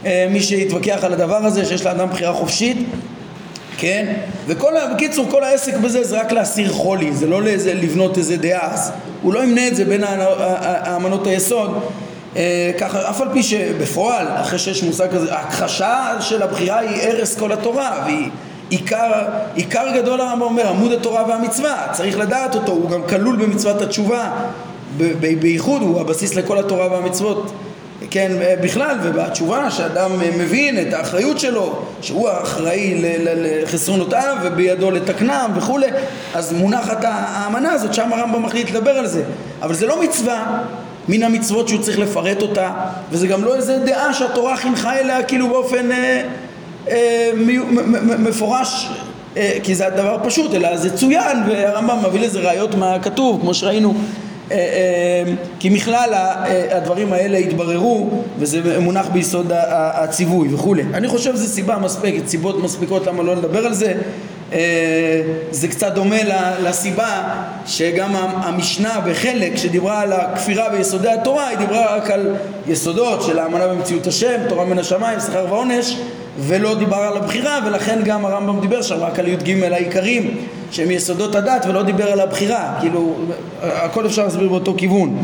אה, 0.07 0.27
מי 0.31 0.41
שיתווכח 0.41 0.99
על 1.03 1.13
הדבר 1.13 1.37
הזה 1.37 1.65
שיש 1.65 1.85
לאדם 1.87 2.09
בחירה 2.09 2.33
חופשית 2.33 2.77
כן? 3.79 4.15
וכל, 4.47 4.73
בקיצור, 4.95 5.27
כל 5.31 5.45
העסק 5.45 5.77
בזה 5.77 6.05
זה 6.05 6.21
רק 6.21 6.33
להסיר 6.33 6.73
חולי, 6.73 7.13
זה 7.13 7.27
לא 7.27 7.43
לאיזה, 7.43 7.75
לבנות 7.75 8.19
איזה 8.19 8.37
דעה, 8.37 8.75
אז 8.75 8.93
הוא 9.23 9.35
לא 9.35 9.45
ימנה 9.45 9.69
את 9.69 9.77
זה 9.77 9.85
בין 9.85 10.05
האמנות 10.05 11.27
היסוד. 11.27 11.81
אה, 12.37 12.71
ככה, 12.79 13.11
אף 13.11 13.21
על 13.21 13.29
פי 13.33 13.43
שבפועל, 13.43 14.27
אחרי 14.29 14.59
שיש 14.59 14.83
מושג 14.83 15.11
כזה, 15.13 15.35
ההכחשה 15.35 16.17
של 16.21 16.43
הבחירה 16.43 16.79
היא 16.79 17.03
הרס 17.03 17.37
כל 17.39 17.53
התורה, 17.53 18.03
והיא 18.05 18.29
עיקר, 18.71 19.13
עיקר 19.55 19.87
גדול 19.95 20.21
הרמב"ם 20.21 20.43
אומר, 20.43 20.69
עמוד 20.69 20.93
התורה 20.93 21.29
והמצווה, 21.29 21.87
צריך 21.93 22.19
לדעת 22.19 22.55
אותו, 22.55 22.73
הוא 22.73 22.91
גם 22.91 23.01
כלול 23.09 23.37
במצוות 23.37 23.83
התשובה, 23.83 24.31
בייחוד 25.41 25.83
הוא 25.83 26.01
הבסיס 26.01 26.35
לכל 26.35 26.59
התורה 26.59 26.93
והמצוות 26.93 27.53
כן, 28.11 28.33
בכלל, 28.63 28.97
ובתשובה 29.03 29.71
שאדם 29.71 30.11
מבין 30.39 30.81
את 30.81 30.93
האחריות 30.93 31.41
שלו, 31.41 31.83
שהוא 32.01 32.29
האחראי 32.29 33.03
לחסרונותיו 33.25 34.37
ובידו 34.43 34.91
לתקנם 34.91 35.51
וכולי, 35.57 35.87
אז 36.35 36.53
מונחת 36.53 36.99
האמנה 37.03 37.73
הזאת, 37.73 37.95
שם 37.95 38.13
הרמב"ם 38.13 38.43
מחליט 38.43 38.71
לדבר 38.71 38.91
על 38.91 39.07
זה. 39.07 39.23
אבל 39.63 39.75
זה 39.75 39.87
לא 39.87 40.03
מצווה 40.03 40.63
מן 41.09 41.23
המצוות 41.23 41.69
שהוא 41.69 41.83
צריך 41.83 41.99
לפרט 41.99 42.43
אותה, 42.43 42.71
וזה 43.11 43.27
גם 43.27 43.45
לא 43.45 43.57
איזה 43.57 43.79
דעה 43.79 44.15
שהתורה 44.15 44.57
חינכה 44.57 44.99
אליה 44.99 45.23
כאילו 45.23 45.49
באופן 45.49 45.93
אה, 45.93 46.23
אה, 46.89 47.31
מפורש 48.19 48.89
אה, 49.37 49.59
כי 49.63 49.75
זה 49.75 49.87
הדבר 49.87 50.19
פשוט, 50.25 50.55
אלא 50.55 50.77
זה 50.77 50.97
צוין, 50.97 51.39
והרמב"ם 51.49 51.99
מביא 52.09 52.21
לזה 52.21 52.41
ראיות 52.41 52.75
מהכתוב, 52.75 53.41
כמו 53.41 53.55
שראינו 53.55 53.91
אה, 53.91 53.95
אה, 53.95 54.34
כי 55.59 55.69
מכלל 55.71 56.11
אה, 56.13 56.77
הדברים 56.77 57.13
האלה 57.13 57.39
התבררו 57.39 58.11
וזה 58.39 58.81
מונח 58.81 59.09
ביסוד 59.09 59.53
הציווי 59.73 60.55
וכולי. 60.55 60.83
אני 60.95 61.09
חושב 61.09 61.37
שזו 61.37 61.47
סיבה 61.47 61.79
מספקת, 61.79 62.29
סיבות 62.29 62.63
מספיקות 62.63 63.07
למה 63.07 63.23
לא 63.23 63.37
לדבר 63.37 63.67
על 63.67 63.75
זה. 63.75 63.95
זה 65.51 65.69
קצת 65.69 65.93
דומה 65.95 66.17
לסיבה 66.63 67.23
שגם 67.67 68.17
המשנה 68.17 69.01
בחלק 69.07 69.57
שדיברה 69.57 70.01
על 70.01 70.13
הכפירה 70.13 70.69
ביסודי 70.69 71.09
התורה 71.09 71.49
היא 71.49 71.59
דיברה 71.59 71.97
רק 71.97 72.11
על 72.11 72.37
יסודות 72.67 73.23
של 73.23 73.39
האמנה 73.39 73.69
במציאות 73.69 74.07
השם, 74.07 74.37
תורה 74.49 74.65
מן 74.65 74.79
השמיים, 74.79 75.21
שכר 75.21 75.47
ועונש 75.51 75.97
ולא 76.39 76.75
דיבר 76.79 76.97
על 76.97 77.17
הבחירה 77.17 77.61
ולכן 77.67 78.01
גם 78.05 78.25
הרמב"ם 78.25 78.61
דיבר 78.61 78.83
שם 78.83 78.95
רק 78.95 79.19
על 79.19 79.29
י"ג 79.29 79.63
העיקרים 79.63 80.37
שהם 80.75 80.91
יסודות 80.91 81.35
הדת 81.35 81.67
ולא 81.69 81.83
דיבר 81.83 82.13
על 82.13 82.21
הבחירה 82.21 82.75
כאילו 82.81 83.15
הכל 83.63 84.07
אפשר 84.07 84.25
להסביר 84.25 84.49
באותו 84.49 84.75
כיוון 84.77 85.19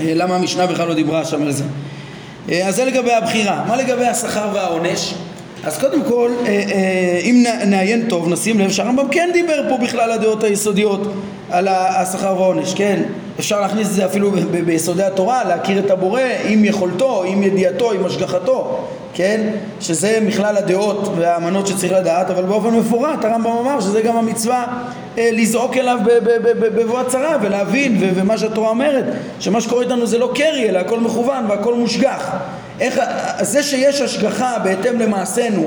למה 0.00 0.36
המשנה 0.36 0.66
בכלל 0.66 0.88
לא 0.88 0.94
דיברה 0.94 1.24
שם 1.24 1.42
על 1.42 1.52
זה 1.52 1.64
אז 2.64 2.76
זה 2.76 2.84
לגבי 2.84 3.12
הבחירה 3.12 3.64
מה 3.68 3.76
לגבי 3.76 4.06
השכר 4.06 4.48
והעונש? 4.54 5.14
אז 5.64 5.78
קודם 5.78 6.02
כל, 6.04 6.30
אה, 6.46 6.48
אה, 6.48 7.20
אם 7.22 7.44
נעיין 7.66 8.08
טוב, 8.08 8.28
נשים 8.28 8.60
לב 8.60 8.70
שהרמב"ם 8.70 9.08
כן 9.10 9.30
דיבר 9.32 9.62
פה 9.68 9.76
בכלל 9.76 10.12
הדעות 10.12 10.44
היסודיות 10.44 11.12
על 11.50 11.68
השכר 11.68 12.34
והעונש, 12.38 12.74
כן? 12.74 13.02
אפשר 13.38 13.60
להכניס 13.60 13.88
את 13.88 13.92
זה 13.92 14.06
אפילו 14.06 14.30
ביסודי 14.66 15.02
התורה, 15.02 15.44
להכיר 15.44 15.78
את 15.78 15.90
הבורא 15.90 16.20
עם 16.48 16.64
יכולתו, 16.64 17.24
עם 17.24 17.42
ידיעתו, 17.42 17.92
עם 17.92 18.04
השגחתו, 18.04 18.88
כן? 19.14 19.40
שזה 19.80 20.18
מכלל 20.22 20.56
הדעות 20.56 21.12
והאמנות 21.16 21.66
שצריך 21.66 21.92
לדעת, 21.92 22.30
אבל 22.30 22.42
באופן 22.42 22.68
מפורט 22.68 23.24
הרמב"ם 23.24 23.50
אמר 23.50 23.80
שזה 23.80 24.02
גם 24.02 24.16
המצווה 24.16 24.66
אה, 25.18 25.28
לזעוק 25.32 25.76
אליו 25.76 25.98
בבוא 26.58 27.00
הצרה 27.00 27.36
ולהבין, 27.42 27.96
ומה 28.14 28.38
שהתורה 28.38 28.68
אומרת, 28.68 29.04
שמה 29.40 29.60
שקורה 29.60 29.82
איתנו 29.82 30.06
זה 30.06 30.18
לא 30.18 30.32
קרי, 30.34 30.68
אלא 30.68 30.78
הכל 30.78 31.00
מכוון 31.00 31.46
והכל 31.48 31.74
מושגח. 31.74 32.30
איך, 32.80 33.00
זה 33.40 33.62
שיש 33.62 34.00
השגחה 34.00 34.58
בהתאם 34.64 35.00
למעשינו 35.00 35.66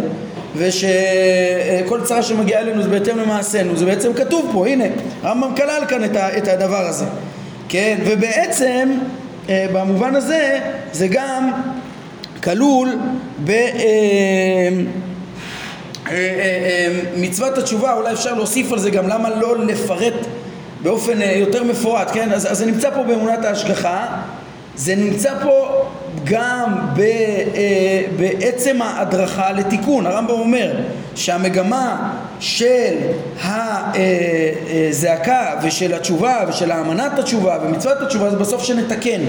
ושכל 0.55 2.01
צרה 2.03 2.21
שמגיעה 2.23 2.61
אלינו 2.61 2.83
זה 2.83 2.89
בהתאם 2.89 3.17
למעשינו 3.17 3.77
זה 3.77 3.85
בעצם 3.85 4.13
כתוב 4.13 4.49
פה, 4.53 4.67
הנה 4.67 4.85
הרמב"ם 5.23 5.55
כלל 5.55 5.83
כאן 5.87 6.03
את, 6.03 6.15
ה, 6.15 6.37
את 6.37 6.47
הדבר 6.47 6.85
הזה 6.87 7.05
כן, 7.69 7.97
ובעצם 8.05 8.89
אה, 9.49 9.65
במובן 9.73 10.15
הזה 10.15 10.59
זה 10.91 11.07
גם 11.07 11.51
כלול 12.43 12.89
ב... 13.43 13.49
אה, 13.49 14.69
אה, 16.11 16.87
מצוות 17.17 17.57
התשובה, 17.57 17.93
אולי 17.93 18.13
אפשר 18.13 18.33
להוסיף 18.33 18.71
על 18.71 18.79
זה 18.79 18.89
גם 18.89 19.07
למה 19.07 19.29
לא 19.29 19.57
לפרט 19.65 20.27
באופן 20.83 21.19
יותר 21.21 21.63
מפורט, 21.63 22.11
כן? 22.13 22.31
אז, 22.31 22.47
זה 22.51 22.65
נמצא 22.65 22.89
פה 22.89 23.03
באמונת 23.03 23.45
ההשגחה, 23.45 24.05
זה 24.75 24.95
נמצא 24.95 25.33
פה 25.43 25.85
גם 26.23 26.75
ב, 26.95 26.99
אה, 26.99 28.03
בעצם 28.17 28.81
ההדרכה 28.81 29.51
לתיקון. 29.51 30.05
הרמב"ם 30.05 30.39
אומר 30.39 30.73
שהמגמה 31.15 32.13
של 32.39 32.95
הזעקה 33.43 35.31
אה, 35.31 35.53
אה, 35.53 35.59
ושל 35.63 35.93
התשובה 35.93 36.45
ושל 36.49 36.71
האמנת 36.71 37.19
התשובה 37.19 37.57
ומצוות 37.63 38.01
התשובה 38.01 38.29
זה 38.29 38.37
בסוף 38.37 38.63
שנתקן. 38.63 39.21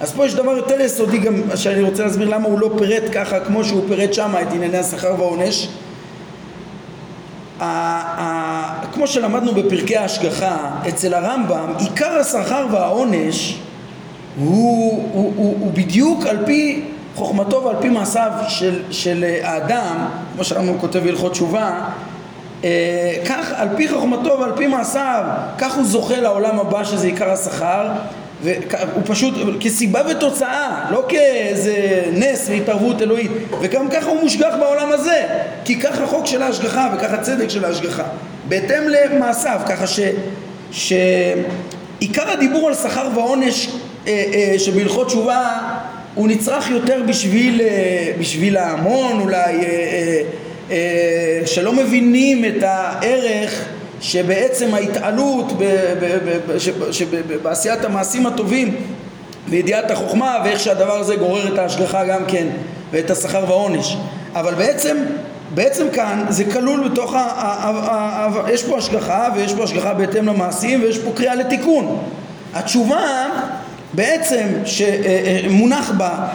אז 0.00 0.12
פה 0.12 0.26
יש 0.26 0.34
דבר 0.34 0.50
יותר 0.50 0.80
יסודי 0.80 1.18
גם 1.18 1.42
שאני 1.54 1.82
רוצה 1.82 2.04
להסביר 2.04 2.28
למה 2.28 2.48
הוא 2.48 2.60
לא 2.60 2.70
פירט 2.78 3.02
ככה 3.12 3.40
כמו 3.40 3.64
שהוא 3.64 3.84
פירט 3.88 4.14
שם 4.14 4.34
את 4.42 4.52
ענייני 4.52 4.78
השכר 4.78 5.14
והעונש. 5.18 5.68
כמו 8.92 9.06
שלמדנו 9.06 9.52
בפרקי 9.52 9.96
ההשגחה, 9.96 10.56
אצל 10.88 11.14
הרמב"ם 11.14 11.72
עיקר 11.78 12.18
השכר 12.20 12.66
והעונש 12.70 13.58
הוא, 14.38 15.08
הוא, 15.12 15.32
הוא, 15.36 15.56
הוא 15.60 15.72
בדיוק 15.72 16.26
על 16.26 16.38
פי 16.46 16.84
חוכמתו 17.14 17.62
ועל 17.64 17.76
פי 17.80 17.88
מעשיו 17.88 18.30
של, 18.48 18.82
של 18.90 19.24
האדם, 19.42 20.08
כמו 20.34 20.44
שאמרנו 20.44 20.78
כותב 20.80 20.98
בהלכות 20.98 21.32
תשובה, 21.32 21.80
אה, 22.64 23.14
כך 23.24 23.52
על 23.56 23.68
פי 23.76 23.88
חוכמתו 23.88 24.38
ועל 24.40 24.52
פי 24.56 24.66
מעשיו, 24.66 25.24
כך 25.58 25.74
הוא 25.74 25.84
זוכה 25.84 26.20
לעולם 26.20 26.58
הבא 26.60 26.84
שזה 26.84 27.06
עיקר 27.06 27.30
השכר, 27.30 27.88
הוא 28.94 29.02
פשוט 29.06 29.34
כסיבה 29.60 30.02
ותוצאה, 30.10 30.86
לא 30.90 31.04
כאיזה 31.08 32.02
נס 32.12 32.48
והתערבות 32.50 33.02
אלוהית, 33.02 33.30
וגם 33.60 33.88
ככה 33.90 34.10
הוא 34.10 34.20
מושגח 34.22 34.54
בעולם 34.60 34.92
הזה, 34.92 35.26
כי 35.64 35.80
ככה 35.80 36.04
החוק 36.04 36.26
של 36.26 36.42
ההשגחה 36.42 36.94
וככה 36.94 37.16
צדק 37.16 37.48
של 37.48 37.64
ההשגחה, 37.64 38.02
בהתאם 38.48 38.82
למעשיו, 38.88 39.60
ככה 39.68 39.86
ש... 39.86 40.00
שעיקר 40.72 42.30
הדיבור 42.30 42.68
על 42.68 42.74
שכר 42.74 43.08
ועונש 43.14 43.68
אה, 44.06 44.24
אה, 44.34 44.58
שבהלכות 44.58 45.06
תשובה 45.06 45.58
הוא 46.14 46.28
נצרך 46.28 46.70
יותר 46.70 47.02
בשביל, 47.08 47.60
אה, 47.60 48.12
בשביל 48.20 48.56
ההמון 48.56 49.20
אולי 49.20 49.64
שלא 51.46 51.72
מבינים 51.72 52.44
את 52.44 52.62
הערך 52.62 53.68
שבעצם 54.00 54.74
ההתעלות 54.74 55.52
בעשיית 57.42 57.84
המעשים 57.84 58.26
הטובים 58.26 58.76
וידיעת 59.48 59.90
החוכמה 59.90 60.36
ואיך 60.44 60.60
שהדבר 60.60 60.98
הזה 60.98 61.16
גורר 61.16 61.54
את 61.54 61.58
ההשגחה 61.58 62.04
גם 62.04 62.22
כן 62.28 62.46
ואת 62.90 63.10
השכר 63.10 63.44
והעונש 63.48 63.96
אבל 64.34 64.54
בעצם, 64.54 64.96
בעצם 65.54 65.86
כאן 65.92 66.24
זה 66.28 66.44
כלול 66.44 66.88
בתוך, 66.88 67.14
ה, 67.14 67.18
ה, 67.18 67.22
ה, 67.22 67.70
ה, 67.70 68.26
ה, 68.46 68.52
יש 68.52 68.64
פה 68.64 68.78
השגחה 68.78 69.28
ויש 69.36 69.54
פה 69.54 69.64
השגחה 69.64 69.94
בהתאם 69.94 70.26
למעשים 70.26 70.82
ויש 70.82 70.98
פה 70.98 71.12
קריאה 71.14 71.34
לתיקון. 71.34 71.98
התשובה 72.54 73.26
בעצם 73.92 74.46
שמונח 74.64 75.90
בה 75.90 76.28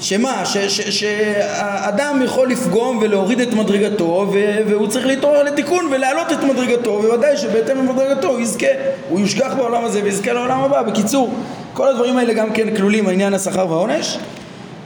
שמה, 0.00 0.42
שאדם 0.90 2.20
יכול 2.24 2.50
לפגום 2.50 2.98
ולהוריד 3.02 3.40
את 3.40 3.52
מדרגתו 3.52 4.32
והוא 4.68 4.86
צריך 4.86 5.06
להתעורר 5.06 5.42
לתיקון 5.42 5.88
ולהעלות 5.92 6.32
את 6.32 6.44
מדרגתו 6.44 6.90
ובוודאי 6.90 7.36
שבהתאם 7.36 7.76
למדרגתו 7.78 8.28
הוא 8.28 8.40
יזכה, 8.40 8.66
הוא 9.08 9.20
יושגח 9.20 9.52
בעולם 9.56 9.84
הזה 9.84 10.00
ויזכה 10.04 10.32
לעולם 10.32 10.60
הבא. 10.60 10.82
בקיצור, 10.82 11.34
כל 11.74 11.88
הדברים 11.88 12.16
האלה 12.16 12.32
גם 12.32 12.52
כן 12.52 12.76
כלולים 12.76 13.06
העניין 13.06 13.34
השכר 13.34 13.70
והעונש 13.70 14.18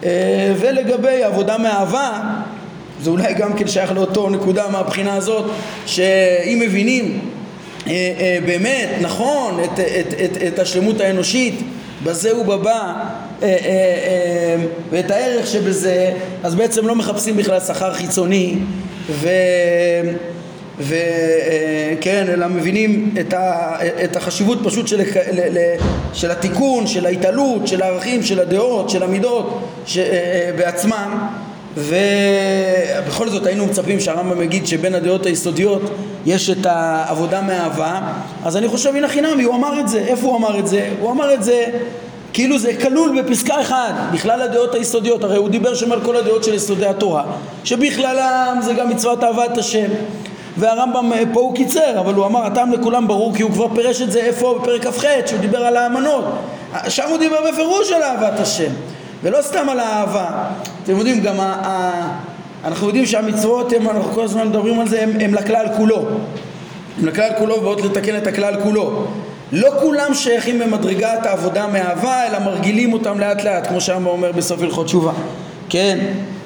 אה, 0.05 0.53
ולגבי 0.61 1.23
עבודה 1.23 1.59
מאהבה 1.59 2.21
זה 3.03 3.11
אולי 3.11 3.35
גם 3.35 3.53
כן 3.55 3.69
שייך 3.69 3.93
לאותו 3.93 4.31
נקודה 4.31 4.69
מהבחינה 4.69 5.15
הזאת 5.15 5.51
שאם 5.87 6.59
מבינים 6.63 7.21
אה, 7.87 7.93
אה, 7.93 8.39
באמת, 8.47 8.89
נכון, 9.01 9.61
את, 9.65 9.81
את, 9.81 10.15
את, 10.25 10.43
את 10.49 10.59
השלמות 10.59 11.01
האנושית 11.01 11.63
בזה 12.05 12.37
ובבא 12.37 12.93
ואת 14.91 15.11
הערך 15.11 15.47
שבזה, 15.47 16.13
אז 16.43 16.55
בעצם 16.55 16.87
לא 16.87 16.95
מחפשים 16.95 17.37
בכלל 17.37 17.61
שכר 17.61 17.95
חיצוני 17.95 18.59
ו... 19.11 19.29
וכן, 20.79 22.27
אלא 22.29 22.49
מבינים 22.49 23.15
את, 23.21 23.33
ה, 23.33 23.77
את 24.05 24.17
החשיבות 24.17 24.59
פשוט 24.65 24.89
של, 24.89 25.01
של 26.13 26.31
התיקון, 26.31 26.87
של 26.87 27.07
ההתעלות, 27.07 27.69
של 27.69 27.83
הערכים, 27.83 28.23
של 28.23 28.41
הדעות, 28.41 28.91
של 28.91 29.03
המידות 29.03 29.61
ש, 29.87 29.99
בעצמם. 30.57 31.29
ובכל 31.77 33.29
זאת 33.29 33.47
היינו 33.47 33.67
מצפים 33.67 34.01
שהרמב"ם 34.01 34.43
יגיד 34.43 34.67
שבין 34.67 34.95
הדעות 34.95 35.27
היסודיות 35.27 35.83
יש 36.27 36.51
את 36.51 36.67
העבודה 36.67 37.41
מאהבה 37.43 38.01
אז 38.45 38.57
אני 38.57 38.69
חושב 38.69 38.97
הנה 38.97 39.09
חינמי, 39.09 39.43
הוא 39.43 39.55
אמר 39.55 39.81
את 39.81 39.89
זה, 39.89 39.99
איפה 39.99 40.27
הוא 40.27 40.37
אמר 40.37 40.59
את 40.59 40.67
זה? 40.67 40.91
הוא 41.01 41.11
אמר 41.11 41.35
את 41.35 41.43
זה 41.43 41.65
כאילו 42.33 42.59
זה 42.59 42.73
כלול 42.83 43.23
בפסקה 43.23 43.61
אחת, 43.61 43.95
בכלל 44.13 44.43
הדעות 44.43 44.75
היסודיות, 44.75 45.25
הרי 45.25 45.37
הוא 45.37 45.49
דיבר 45.49 45.75
שם 45.75 45.93
על 45.93 46.01
כל 46.05 46.17
הדעות 46.17 46.45
של 46.45 46.55
יסודי 46.55 46.87
התורה, 46.87 47.23
שבכללם 47.65 48.59
זה 48.63 48.73
גם 48.73 48.89
מצוות 48.89 49.25
אהבת 49.25 49.59
השם, 49.59 49.87
והרמב"ם 50.57 51.13
אה, 51.13 51.23
פה 51.33 51.41
הוא 51.41 51.55
קיצר, 51.55 52.01
אבל 52.01 52.15
הוא 52.15 52.27
אמר 52.27 52.47
הטעם 52.47 52.73
לכולם 52.73 53.09
ברור 53.09 53.35
כי 53.35 53.43
הוא 53.43 53.51
כבר 53.51 53.75
פירש 53.75 54.03
את 54.03 54.13
זה 54.13 54.21
איפה 54.21 54.59
בפרק 54.61 54.87
כ"ח, 54.87 55.05
שהוא 55.27 55.41
דיבר 55.41 55.59
על 55.59 55.77
האמנות, 55.77 56.25
שם 56.89 57.09
הוא 57.09 57.19
דיבר 57.19 57.37
בפירוש 57.53 57.93
על 57.93 58.03
אהבת 58.03 58.41
השם, 58.41 58.71
ולא 59.23 59.43
סתם 59.43 59.69
על 59.69 59.81
האהבה, 59.81 60.27
אתם 60.85 60.97
יודעים 60.97 61.21
גם 61.21 61.41
ה- 61.41 61.43
ה- 61.63 62.19
אנחנו 62.65 62.87
יודעים 62.87 63.07
שהמצוות 63.07 63.73
הם, 63.73 63.89
אנחנו 63.89 64.13
כל 64.15 64.25
הזמן 64.25 64.49
מדברים 64.49 64.81
על 64.81 64.89
זה, 64.89 65.03
הם, 65.03 65.11
הם 65.21 65.35
לכלל 65.35 65.67
כולו, 65.77 66.03
הם 66.99 67.07
לכלל 67.07 67.31
כולו 67.39 67.55
ובאות 67.55 67.81
לתקן 67.81 68.17
את 68.17 68.27
הכלל 68.27 68.55
כולו 68.63 69.05
לא 69.53 69.71
כולם 69.81 70.15
שייכים 70.15 70.59
במדרגת 70.59 71.27
העבודה 71.27 71.67
מאהבה, 71.67 72.27
אלא 72.27 72.39
מרגילים 72.39 72.93
אותם 72.93 73.21
לאט 73.21 73.45
לאט, 73.45 73.67
כמו 73.67 73.81
שהרמב"ם 73.81 74.07
אומר 74.07 74.33
בסוף 74.33 74.63
הלכות 74.63 74.87
תשובה. 74.87 75.13
כן? 75.69 75.99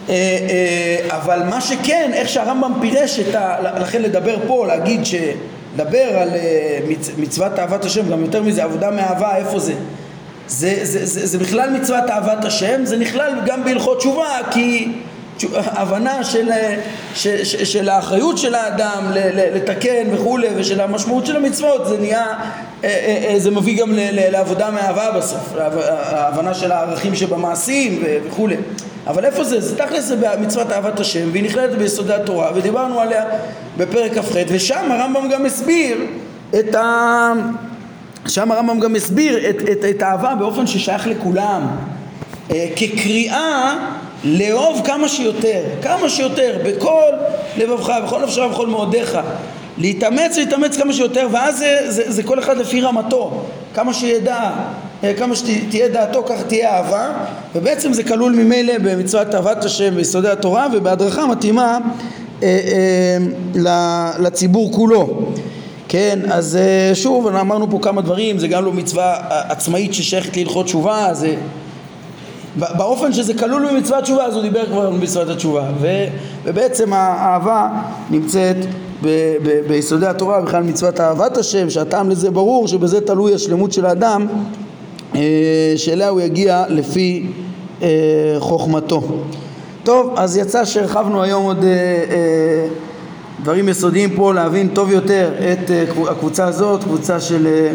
אה, 0.09 0.15
אה, 0.15 1.17
אבל 1.17 1.43
מה 1.43 1.61
שכן, 1.61 2.11
איך 2.15 2.29
שהרמב"ם 2.29 2.73
פירש 2.81 3.21
את 3.21 3.35
ה... 3.35 3.57
לכן 3.81 4.03
לדבר 4.03 4.37
פה, 4.47 4.67
להגיד 4.67 5.01
לדבר 5.75 6.19
על 6.19 6.29
אה, 6.35 6.79
מצוות 7.19 7.59
אהבת 7.59 7.85
השם, 7.85 8.11
גם 8.11 8.21
יותר 8.21 8.43
מזה, 8.43 8.65
עבודה 8.65 8.91
מאהבה, 8.91 9.37
איפה 9.37 9.59
זה? 9.59 9.75
זה, 10.49 10.79
זה, 10.83 11.07
זה, 11.07 11.27
זה 11.27 11.39
בכלל 11.39 11.71
מצוות 11.71 12.11
אהבת 12.11 12.45
השם, 12.45 12.85
זה 12.85 12.97
נכלל 12.97 13.33
גם 13.47 13.65
בהלכות 13.65 13.99
תשובה, 13.99 14.39
כי 14.51 14.89
הבנה 15.55 16.25
של, 16.25 16.51
של, 17.15 17.45
של, 17.45 17.65
של 17.65 17.89
האחריות 17.89 18.39
של 18.39 18.55
האדם 18.55 19.05
לתקן 19.55 20.07
וכולי 20.13 20.49
ושל 20.57 20.81
המשמעות 20.81 21.27
של 21.27 21.37
המצוות 21.37 21.87
זה 21.87 21.99
נהיה, 21.99 22.27
אה, 22.27 22.35
אה, 22.85 23.25
אה, 23.29 23.41
זה 23.41 23.51
מביא 23.51 23.81
גם 23.81 23.93
לעבודה 24.13 24.71
מאהבה 24.71 25.11
בסוף, 25.11 25.53
ההבנה 25.57 26.55
של 26.55 26.73
הערכים 26.73 27.15
שבמעשים 27.15 28.03
וכולי 28.27 28.57
אבל 29.07 29.25
איפה 29.25 29.45
זה? 29.45 29.61
זה 29.61 29.77
תכל'ס 29.77 30.05
זה 30.05 30.17
במצוות 30.17 30.73
אהבת 30.73 31.01
השם 31.01 31.29
והיא 31.33 31.45
נכללת 31.45 31.79
ביסודי 31.79 32.15
התורה 32.15 32.51
ודיברנו 32.55 33.01
עליה 33.01 33.25
בפרק 33.77 34.13
כ"ח 34.19 34.37
ושם 34.49 34.93
הרמב"ם 34.93 35.29
גם 35.29 35.47
הסביר 35.47 35.97
את 36.59 36.75
ה... 36.75 37.33
שם 38.29 38.53
הרמב"ם 38.53 38.81
גם 38.81 38.95
הסביר 38.95 39.51
את, 39.51 39.57
את, 39.73 39.85
את 39.91 40.03
האהבה 40.03 40.35
באופן 40.35 40.67
ששייך 40.67 41.07
לכולם 41.07 41.67
כקריאה 42.77 43.75
לאהוב 44.25 44.81
כמה 44.85 45.09
שיותר, 45.09 45.63
כמה 45.83 46.09
שיותר, 46.09 46.59
בכל 46.65 47.11
לבבך, 47.57 47.93
בכל 48.07 48.23
נפשך 48.23 48.43
ובכל 48.49 48.67
מאודיך. 48.67 49.19
להתאמץ 49.79 50.37
להתאמץ 50.37 50.77
כמה 50.77 50.93
שיותר, 50.93 51.29
ואז 51.33 51.59
זה, 51.59 51.79
זה, 51.89 52.13
זה 52.13 52.23
כל 52.23 52.39
אחד 52.39 52.57
לפי 52.57 52.81
רמתו, 52.81 53.43
כמה 53.75 53.95
שידע, 53.95 54.51
אה, 55.05 55.15
כמה 55.15 55.37
שתהיה 55.37 55.89
דעתו, 55.89 56.23
כך 56.29 56.43
תהיה 56.49 56.77
אהבה, 56.77 57.13
ובעצם 57.55 57.93
זה 57.93 58.05
כלול 58.05 58.33
ממילא 58.33 58.79
במצוות 58.79 59.35
אהבת 59.35 59.65
השם 59.65 59.95
ביסודי 59.95 60.29
התורה 60.29 60.67
ובהדרכה 60.73 61.27
מתאימה 61.27 61.79
אה, 62.43 62.59
אה, 63.67 64.11
לציבור 64.19 64.73
כולו. 64.73 65.33
כן, 65.89 66.19
אז 66.31 66.57
אה, 66.57 66.95
שוב, 66.95 67.27
אמרנו 67.27 67.71
פה 67.71 67.79
כמה 67.83 68.03
דברים, 68.03 68.39
זה 68.39 68.49
גם 68.49 68.65
לא 68.65 68.73
מצווה 68.73 69.17
עצמאית 69.49 69.95
ששייכת 69.95 70.37
להלכות 70.37 70.67
תשובה, 70.67 71.09
זה 71.13 71.35
באופן 72.57 73.13
שזה 73.13 73.35
כלול 73.35 73.67
במצוות 73.71 74.03
תשובה 74.03 74.25
אז 74.25 74.35
הוא 74.35 74.43
דיבר 74.43 74.67
כבר 74.67 74.91
במצוות 74.91 75.29
התשובה. 75.29 75.71
ו, 75.81 75.87
ובעצם 76.45 76.93
האהבה 76.93 77.69
נמצאת 78.11 78.57
ב, 79.03 79.09
ב, 79.43 79.61
ביסודי 79.69 80.07
התורה 80.07 80.41
בכלל 80.41 80.63
מצוות 80.63 81.01
אהבת 81.01 81.37
השם 81.37 81.71
שהטעם 81.71 82.11
לזה 82.11 82.31
ברור 82.31 82.69
שבזה 82.69 83.01
תלוי 83.01 83.35
השלמות 83.35 83.73
של 83.73 83.87
האדם 83.87 84.27
אה, 85.15 85.73
שאליה 85.77 86.09
הוא 86.09 86.21
יגיע 86.21 86.65
לפי 86.69 87.27
אה, 87.83 87.89
חוכמתו. 88.39 89.03
טוב 89.85 90.15
אז 90.17 90.37
יצא 90.37 90.65
שהרחבנו 90.65 91.23
היום 91.23 91.45
עוד 91.45 91.65
אה, 91.65 91.71
אה, 92.11 92.69
דברים 93.43 93.69
יסודיים 93.69 94.11
פה 94.17 94.35
להבין 94.35 94.69
טוב 94.69 94.91
יותר 94.91 95.31
את 95.53 95.71
אה, 95.71 95.85
הקבוצה 96.11 96.45
הזאת 96.45 96.85
קבוצה 96.85 97.21
של 97.21 97.47
אה, 97.47 97.73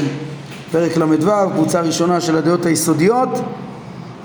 פרק 0.71 0.97
ל"ו 0.97 1.51
קבוצה 1.53 1.81
ראשונה 1.81 2.21
של 2.21 2.37
הדעות 2.37 2.65
היסודיות 2.65 3.29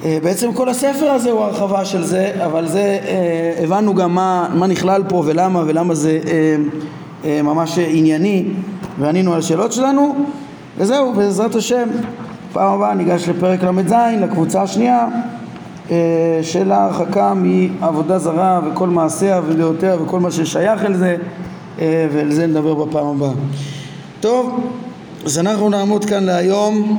בעצם 0.04 0.52
כל 0.52 0.68
הספר 0.68 1.10
הזה 1.10 1.30
הוא 1.30 1.40
הרחבה 1.40 1.84
של 1.84 2.04
זה, 2.04 2.32
אבל 2.44 2.68
זה, 2.68 2.98
אה, 3.06 3.64
הבנו 3.64 3.94
גם 3.94 4.14
מה, 4.14 4.48
מה 4.54 4.66
נכלל 4.66 5.02
פה 5.08 5.22
ולמה 5.26 5.62
ולמה 5.66 5.94
זה 5.94 6.20
אה, 7.24 7.42
ממש 7.42 7.78
ענייני 7.78 8.44
וענינו 8.98 9.34
על 9.34 9.42
שאלות 9.42 9.72
שלנו 9.72 10.14
וזהו, 10.78 11.12
בעזרת 11.14 11.54
השם, 11.54 11.88
פעם 12.52 12.72
הבאה 12.72 12.94
ניגש 12.94 13.28
לפרק 13.28 13.62
ל"ז, 13.62 13.94
לקבוצה 14.20 14.62
השנייה 14.62 15.08
של 16.42 16.72
ההרחקה 16.72 17.32
מעבודה 17.34 18.18
זרה 18.18 18.60
וכל 18.66 18.88
מעשיה 18.88 19.40
ודעותיה 19.46 19.96
וכל 20.02 20.20
מה 20.20 20.30
ששייך 20.30 20.84
אל 20.84 20.94
זה 20.94 21.16
ועל 22.12 22.32
זה 22.32 22.46
נדבר 22.46 22.74
בפעם 22.74 23.06
הבאה. 23.06 23.30
טוב, 24.20 24.60
אז 25.24 25.38
אנחנו 25.38 25.68
נעמוד 25.68 26.04
כאן 26.04 26.24
להיום 26.24 26.98